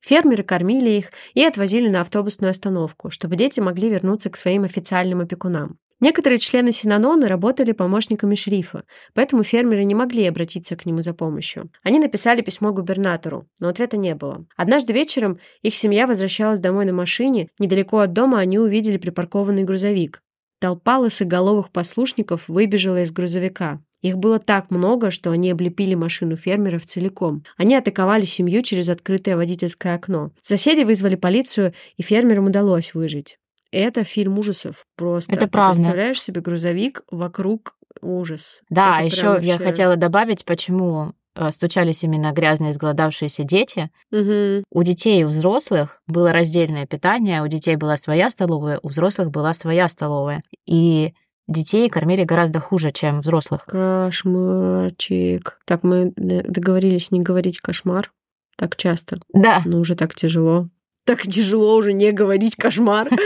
[0.00, 5.20] Фермеры кормили их и отвозили на автобусную остановку, чтобы дети могли вернуться к своим официальным
[5.20, 5.78] опекунам.
[6.04, 11.70] Некоторые члены Синанона работали помощниками шерифа, поэтому фермеры не могли обратиться к нему за помощью.
[11.82, 14.44] Они написали письмо губернатору, но ответа не было.
[14.54, 20.20] Однажды вечером их семья возвращалась домой на машине, недалеко от дома они увидели припаркованный грузовик.
[20.60, 23.80] Толпа лысоголовых послушников выбежала из грузовика.
[24.02, 27.44] Их было так много, что они облепили машину фермеров целиком.
[27.56, 30.32] Они атаковали семью через открытое водительское окно.
[30.42, 33.38] Соседи вызвали полицию, и фермерам удалось выжить
[33.78, 35.32] это фильм ужасов просто.
[35.32, 35.80] Это правда.
[35.80, 38.62] представляешь себе грузовик вокруг ужас.
[38.70, 39.46] Да, это еще вообще...
[39.46, 43.90] я хотела добавить, почему э, стучались именно грязные изголодавшиеся дети.
[44.10, 44.64] Угу.
[44.70, 49.52] У детей и взрослых было раздельное питание, у детей была своя столовая, у взрослых была
[49.52, 50.42] своя столовая.
[50.66, 51.14] И
[51.46, 53.64] детей кормили гораздо хуже, чем взрослых.
[53.66, 55.58] Кошмарчик.
[55.66, 58.10] Так, мы договорились не говорить кошмар
[58.56, 59.18] так часто.
[59.32, 59.62] Да.
[59.64, 60.68] Но уже так тяжело.
[61.04, 63.08] Так тяжело уже не говорить кошмар.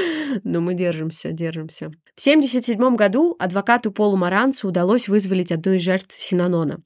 [0.44, 1.86] Но мы держимся, держимся.
[1.86, 6.80] В 1977 году адвокату Полу Маранцу удалось вызволить одну из жертв Синанона.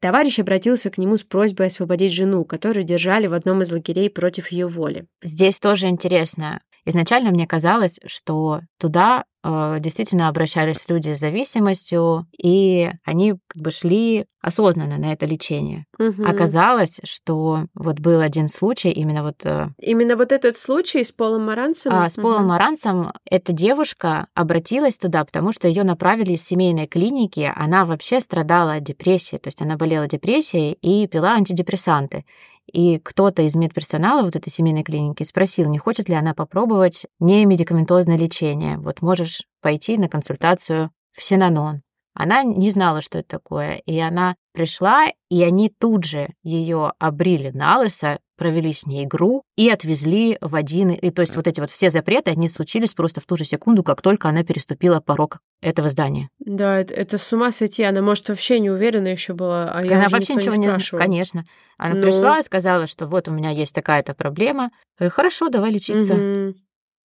[0.00, 4.50] Товарищ обратился к нему с просьбой освободить жену, которую держали в одном из лагерей против
[4.50, 5.06] ее воли.
[5.22, 6.60] Здесь тоже интересно.
[6.84, 13.70] Изначально мне казалось, что туда э, действительно обращались люди с зависимостью, и они как бы
[13.70, 15.86] шли осознанно на это лечение.
[15.98, 16.26] Мгм.
[16.26, 21.44] Оказалось, что вот был один случай, именно вот э, Именно вот этот случай с Полом
[21.46, 21.92] Маранцем?
[21.94, 22.48] а, с Полом Мгм.
[22.48, 27.52] Марансом эта девушка обратилась туда, потому что ее направили из семейной клиники.
[27.54, 32.24] Она вообще страдала от депрессии, то есть она болела депрессией и пила антидепрессанты.
[32.70, 38.16] И кто-то из медперсонала вот этой семейной клиники спросил, не хочет ли она попробовать немедикаментозное
[38.16, 38.78] лечение.
[38.78, 41.82] Вот можешь пойти на консультацию в Синанон.
[42.14, 47.50] Она не знала, что это такое, и она пришла, и они тут же ее обрили
[47.50, 50.90] на лысо, провели с ней игру и отвезли в один...
[50.90, 53.82] И то есть вот эти вот все запреты, они случились просто в ту же секунду,
[53.82, 56.28] как только она переступила порог этого здания.
[56.38, 57.82] Да, это, это с ума сойти.
[57.82, 61.02] Она, может, вообще не уверена еще была, а я она вообще ничего не знала.
[61.02, 61.44] Конечно.
[61.78, 62.02] Она Ну.
[62.02, 64.70] пришла и сказала, что вот у меня есть такая-то проблема.
[64.98, 66.14] Говорю, Хорошо, давай лечиться.
[66.14, 66.54] Мгм.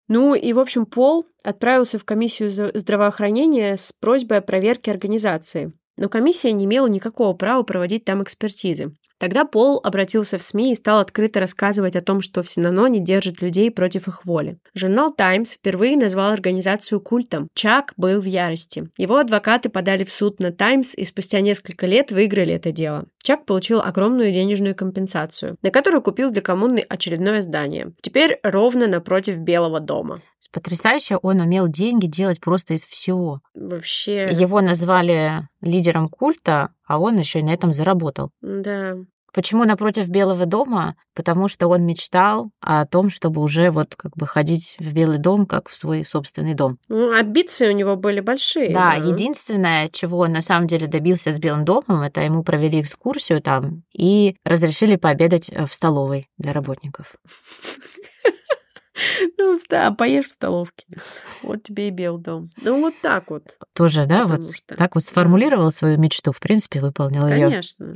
[0.07, 5.73] Ну и, в общем, Пол отправился в комиссию здравоохранения с просьбой о проверке организации.
[5.98, 8.93] Но комиссия не имела никакого права проводить там экспертизы.
[9.20, 13.41] Тогда Пол обратился в СМИ и стал открыто рассказывать о том, что в Синаноне держат
[13.41, 14.60] людей против их воли.
[14.76, 17.50] Журнал «Таймс» впервые назвал организацию культом.
[17.56, 18.89] Чак был в ярости.
[18.98, 23.06] Его адвокаты подали в суд на «Таймс» и спустя несколько лет выиграли это дело.
[23.24, 27.93] Чак получил огромную денежную компенсацию, на которую купил для коммуны очередное здание.
[28.02, 30.22] Теперь ровно напротив Белого дома.
[30.52, 33.41] Потрясающе, он умел деньги делать просто из всего.
[33.54, 38.32] Вообще, Его назвали лидером культа, а он еще и на этом заработал.
[38.41, 38.95] да.
[39.34, 40.95] Почему напротив Белого дома?
[41.14, 45.45] Потому что он мечтал о том, чтобы уже вот как бы ходить в Белый дом,
[45.45, 46.80] как в свой собственный дом.
[46.89, 48.74] Ну, амбиции у него были большие.
[48.74, 53.39] Да, единственное, чего он на самом деле добился с Белым домом, это ему провели экскурсию
[53.41, 57.14] там и разрешили пообедать э, в столовой для работников.
[59.38, 60.86] Ну, да, поешь в столовке.
[61.43, 62.50] Вот тебе и Белый дом.
[62.62, 63.56] Ну, вот так вот.
[63.74, 67.45] Тоже, да, Потому вот что- так вот сформулировал свою мечту, в принципе, выполнил ее.
[67.50, 67.93] Конечно.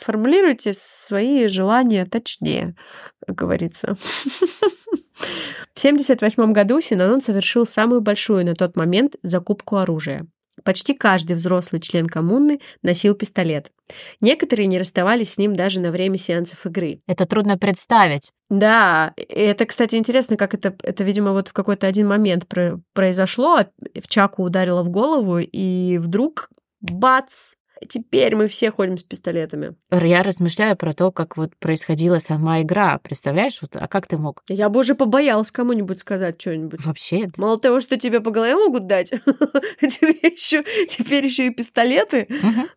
[0.00, 2.74] Формулируйте свои желания точнее,
[3.26, 3.94] как говорится.
[3.94, 10.26] В 1978 году Синанон совершил самую большую на тот момент закупку оружия.
[10.64, 13.70] Почти каждый взрослый член коммуны носил пистолет.
[14.20, 17.00] Некоторые не расставались с ним даже на время сеансов игры.
[17.06, 18.32] Это трудно представить.
[18.48, 23.56] Да, это, кстати, интересно, как это, это, видимо, вот в какой-то один момент про- произошло,
[23.56, 23.68] а
[24.00, 26.48] в Чаку ударило в голову, и вдруг
[26.80, 27.54] бац!
[27.88, 29.74] Теперь мы все ходим с пистолетами.
[29.90, 32.98] Я размышляю про то, как вот происходила сама игра.
[32.98, 34.42] Представляешь, вот, а как ты мог?
[34.48, 36.84] Я бы уже побоялась кому-нибудь сказать что-нибудь.
[36.84, 39.10] Вообще, Мало того, что тебе по голове могут дать,
[39.80, 42.28] тебе еще, теперь еще и пистолеты.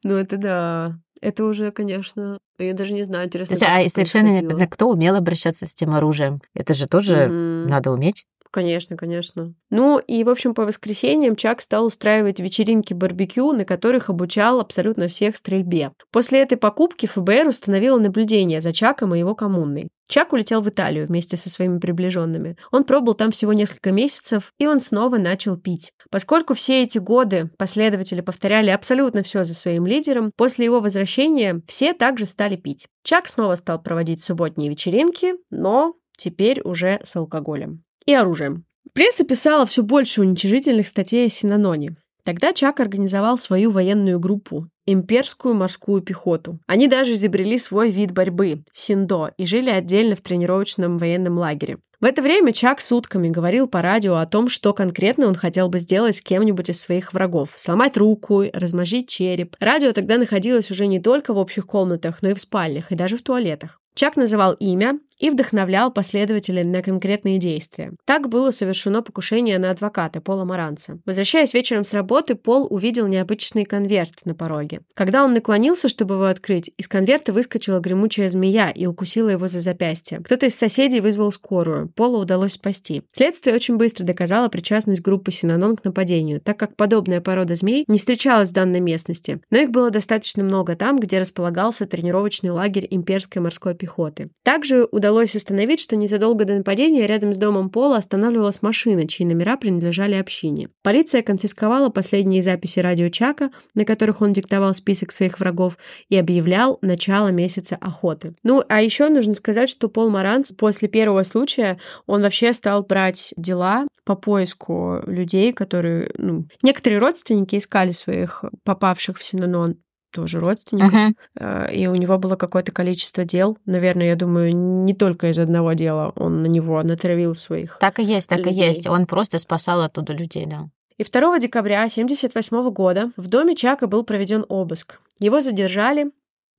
[0.04, 1.00] Ну, это да.
[1.22, 3.54] Это уже, конечно, я даже не знаю, То интересно.
[3.54, 6.40] есть, как а совершенно непонятно, кто умел обращаться с тем оружием.
[6.54, 8.26] Это же тоже надо уметь.
[8.52, 9.54] Конечно, конечно.
[9.70, 15.08] Ну и, в общем, по воскресеньям Чак стал устраивать вечеринки барбекю, на которых обучал абсолютно
[15.08, 15.92] всех стрельбе.
[16.12, 19.90] После этой покупки ФБР установило наблюдение за Чаком и его коммуной.
[20.08, 22.58] Чак улетел в Италию вместе со своими приближенными.
[22.72, 25.92] Он пробыл там всего несколько месяцев, и он снова начал пить.
[26.10, 31.94] Поскольку все эти годы последователи повторяли абсолютно все за своим лидером, после его возвращения все
[31.94, 32.88] также стали пить.
[33.04, 38.66] Чак снова стал проводить субботние вечеринки, но теперь уже с алкоголем и оружием.
[38.94, 41.96] Пресса писала все больше уничижительных статей о Синаноне.
[42.24, 46.60] Тогда Чак организовал свою военную группу– имперскую морскую пехоту.
[46.68, 51.78] Они даже изобрели свой вид борьбы– синдо, и жили отдельно в тренировочном военном лагере.
[52.00, 55.80] В это время Чак сутками говорил по радио о том, что конкретно он хотел бы
[55.80, 57.50] сделать с кем-нибудь из своих врагов.
[57.58, 59.58] Сломать руку, размажить череп.
[59.60, 63.18] Радио тогда находилось уже не только в общих комнатах, но и в спальнях, и даже
[63.18, 63.82] в туалетах.
[64.00, 67.92] Чак называл имя и вдохновлял последователей на конкретные действия.
[68.06, 71.00] Так было совершено покушение на адвоката Пола Маранца.
[71.06, 74.80] Возвращаясь вечером с работы, Пол увидел необычный конверт на пороге.
[74.94, 79.60] Когда он наклонился, чтобы его открыть, из конверта выскочила гремучая змея и укусила его за
[79.60, 80.22] запястье.
[80.24, 81.90] Кто-то из соседей вызвал скорую.
[81.90, 83.04] Пола удалось спасти.
[83.12, 87.98] Следствие очень быстро доказало причастность группы Синанон к нападению, так как подобная порода змей не
[87.98, 93.42] встречалась в данной местности, но их было достаточно много там, где располагался тренировочный лагерь имперской
[93.42, 93.89] морской пехоты.
[93.90, 94.30] Пехоты.
[94.44, 99.58] Также удалось установить, что незадолго до нападения рядом с домом Пола останавливалась машина, чьи номера
[99.58, 100.70] принадлежали общине.
[100.84, 105.78] Полиция конфисковала последние записи радио Чака, на которых он диктовал список своих врагов,
[106.10, 108.36] и объявлял начало месяца охоты.
[108.44, 113.34] Ну, а еще нужно сказать, что Пол Маранц после первого случая, он вообще стал брать
[113.38, 119.78] дела по поиску людей, которые, ну, некоторые родственники искали своих попавших в Синанон,
[120.12, 121.74] тоже родственник, uh-huh.
[121.74, 123.58] и у него было какое-то количество дел.
[123.66, 127.78] Наверное, я думаю, не только из одного дела он на него натравил своих.
[127.80, 128.54] Так и есть, так людей.
[128.54, 128.88] и есть.
[128.88, 130.70] Он просто спасал оттуда людей, да.
[130.98, 135.00] И 2 декабря 1978 года в доме Чака был проведен обыск.
[135.20, 136.12] Его задержали,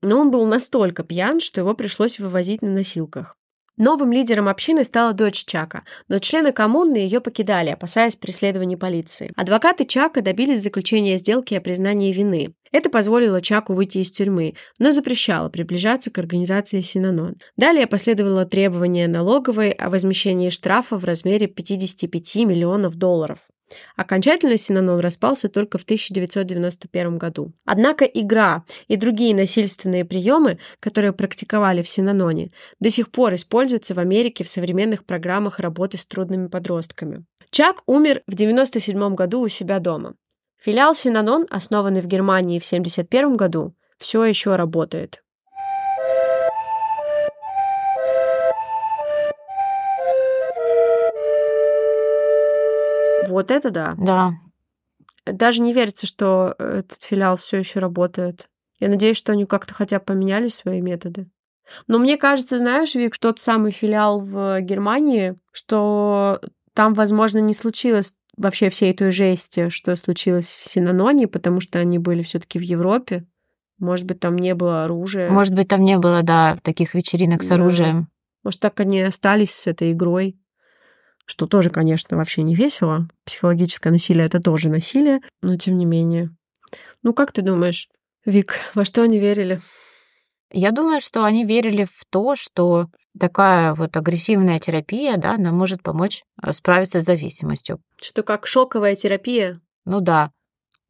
[0.03, 3.37] но он был настолько пьян, что его пришлось вывозить на носилках.
[3.81, 9.33] Новым лидером общины стала дочь Чака, но члены коммуны ее покидали, опасаясь преследований полиции.
[9.37, 12.53] Адвокаты Чака добились заключения сделки о признании вины.
[12.72, 17.37] Это позволило Чаку выйти из тюрьмы, но запрещало приближаться к организации Синанон.
[17.57, 23.39] Далее последовало требование налоговой о возмещении штрафа в размере 55 миллионов долларов.
[23.97, 27.53] Окончательно Синанон распался только в 1991 году.
[27.64, 32.51] Однако игра и другие насильственные приемы, которые практиковали в Синаноне,
[32.81, 37.25] до сих пор используются в Америке в современных программах работы с трудными подростками.
[37.51, 40.14] Чак умер в 1997 году у себя дома.
[40.62, 45.23] Филиал Синанон, основанный в Германии в 1971 году, все еще работает.
[53.41, 53.95] Вот это да.
[53.97, 54.32] Да.
[55.24, 58.51] Даже не верится, что этот филиал все еще работает.
[58.80, 61.30] Я надеюсь, что они как-то хотя бы поменяли свои методы.
[61.86, 66.43] Но мне кажется, знаешь, Вик, тот самый филиал в Германии, что
[66.74, 71.99] там, возможно, не случилось вообще всей той жести, что случилось в Синаноне, потому что они
[71.99, 73.24] были все-таки в Европе.
[73.78, 75.30] Может быть, там не было оружия.
[75.30, 77.55] Может быть, там не было, да, таких вечеринок с да.
[77.55, 78.09] оружием.
[78.45, 80.36] Может, так они остались с этой игрой
[81.31, 83.07] что тоже, конечно, вообще не весело.
[83.24, 86.31] Психологическое насилие— это тоже насилие, но тем не менее.
[87.05, 87.89] Ну, как ты думаешь,
[88.24, 89.61] Вик, во что они верили?
[90.53, 95.85] Я думаю, что они верили в то, что такая вот агрессивная терапия, да, она может
[95.85, 97.81] помочь э, справиться с зависимостью.
[98.03, 99.61] Что как шоковая терапия?
[99.85, 100.33] Ну да.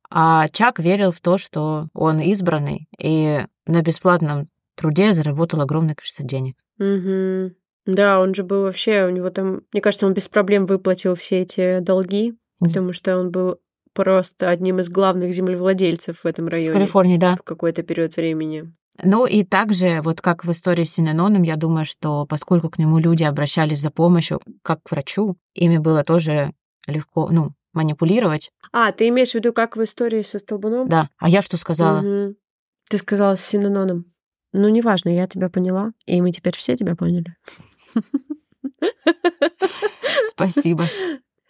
[0.09, 6.25] А Чак верил в то, что он избранный и на бесплатном труде заработал огромное количество
[6.25, 6.57] денег.
[6.79, 7.55] Угу.
[7.87, 11.41] Да, он же был вообще, у него там, мне кажется, он без проблем выплатил все
[11.41, 12.67] эти долги, mm-hmm.
[12.67, 13.59] потому что он был
[13.93, 16.71] просто одним из главных землевладельцев в этом районе.
[16.71, 17.37] В Калифорнии, да.
[17.37, 18.73] В какой-то период времени.
[19.03, 22.99] Ну и также, вот как в истории с Синаноном, я думаю, что поскольку к нему
[22.99, 26.53] люди обращались за помощью, как к врачу, ими было тоже
[26.87, 28.51] легко, ну, манипулировать.
[28.73, 30.89] А, ты имеешь в виду, как в истории со Столбуном?
[30.89, 31.09] Да.
[31.19, 32.01] А я что сказала?
[32.01, 32.35] Угу.
[32.91, 34.07] Ты сказала с Синаноном.
[34.53, 37.37] Ну, неважно, я тебя поняла, и мы теперь все тебя поняли.
[40.27, 40.85] Спасибо.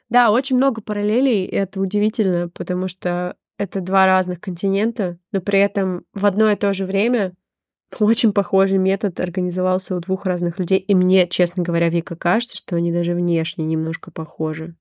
[0.09, 5.61] Да, очень много параллелей, и это удивительно, потому что это два разных континента, но при
[5.61, 7.35] этом в одно и то же время
[7.99, 10.79] очень похожий метод организовался у двух разных людей.
[10.79, 14.77] И мне, честно говоря, Вика, кажется, что они даже внешне немножко похожи.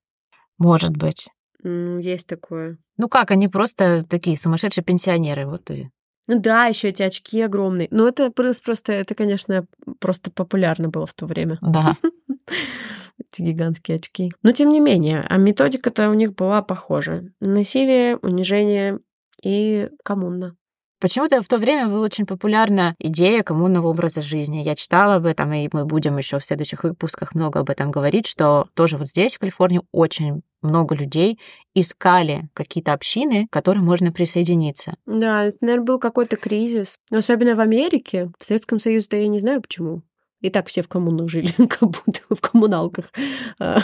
[0.57, 1.30] Может быть.
[1.64, 2.78] есть такое.
[2.97, 5.89] Ну как, они просто такие сумасшедшие пенсионеры, вот и ну
[6.38, 7.88] да, еще эти очки огромные.
[7.92, 9.66] Ну, это просто, это, конечно,
[10.00, 11.58] просто популярно было в то время.
[11.62, 11.94] Да.
[13.32, 14.32] Эти гигантские очки.
[14.44, 17.26] Но тем не менее, а методика-то у них была похожа.
[17.42, 19.00] Насилие, унижение
[19.44, 20.56] и коммуна.
[21.00, 24.62] Почему-то в то время была очень популярна идея коммунного образа жизни.
[24.62, 28.28] Я читала об этом, и мы будем еще в следующих выпусках много об этом говорить,
[28.28, 31.39] что тоже вот здесь, в Калифорнии, очень много людей
[31.74, 34.95] искали какие-то общины, к которым можно присоединиться.
[35.06, 36.97] Да, это, наверное, был какой-то кризис.
[37.12, 40.02] Но особенно в Америке, в Советском Союзе, да я не знаю почему.
[40.41, 43.12] И так все в коммунах жили, как будто в коммуналках.
[43.60, 43.80] А,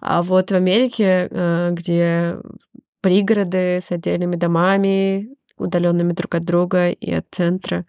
[0.00, 2.38] а вот в Америке, э, где
[3.02, 7.86] пригороды с отдельными домами, удаленными друг от друга и от центра,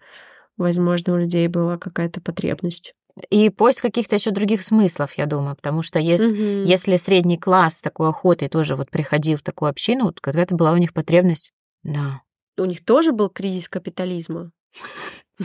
[0.56, 2.94] возможно, у людей была какая-то потребность.
[3.30, 6.68] И поиск каких-то еще других смыслов, я думаю, потому что если, угу.
[6.68, 10.76] если средний класс такой охотой тоже вот приходил в такую общину, вот какая-то была у
[10.76, 11.52] них потребность,
[11.82, 12.22] да.
[12.58, 14.50] У них тоже был кризис капитализма.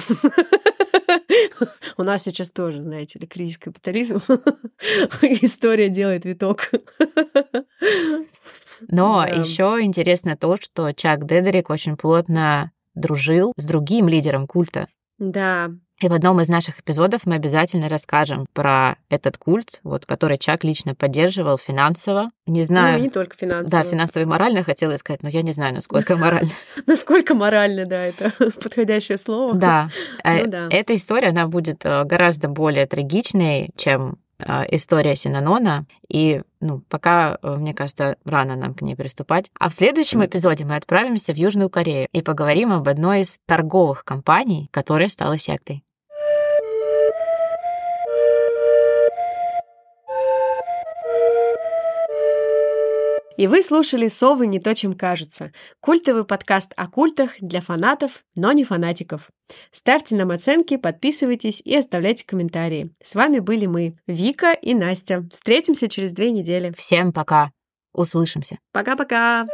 [1.98, 4.24] У нас сейчас тоже, знаете ли, кризис капитализма.
[5.22, 6.72] История делает виток.
[8.88, 9.28] Но да.
[9.28, 14.88] еще интересно то, что Чак Дедерик очень плотно дружил с другим лидером культа.
[15.18, 15.72] Да.
[16.02, 20.64] И в одном из наших эпизодов мы обязательно расскажем про этот культ, вот, который Чак
[20.64, 22.32] лично поддерживал финансово.
[22.48, 22.98] Не знаю.
[22.98, 23.70] Ну, не только финансово.
[23.70, 26.50] Да, финансово и морально хотела сказать, но я не знаю, насколько морально.
[26.88, 29.54] Насколько морально, да, это подходящее слово.
[29.54, 29.90] Да.
[30.24, 30.40] Э,
[30.72, 34.18] эта история, она будет э, гораздо более трагичной, чем
[34.70, 39.52] история Синанона, и ну, пока, мне кажется, рано нам к ней приступать.
[39.60, 44.06] А в следующем эпизоде мы отправимся в Южную Корею и поговорим об одной из торговых
[44.06, 45.84] компаний, которая стала сектой.
[53.38, 58.52] И вы слушали «Совы не то, чем кажется»— культовый подкаст о культах для фанатов, но
[58.52, 59.30] не фанатиков.
[59.72, 62.92] Ставьте нам оценки, подписывайтесь и оставляйте комментарии.
[63.02, 65.28] С вами были мы, Вика и Настя.
[65.32, 66.74] Встретимся через две недели.
[66.78, 67.52] Всем пока.
[67.94, 68.60] Услышимся.
[68.72, 69.46] Пока-пока.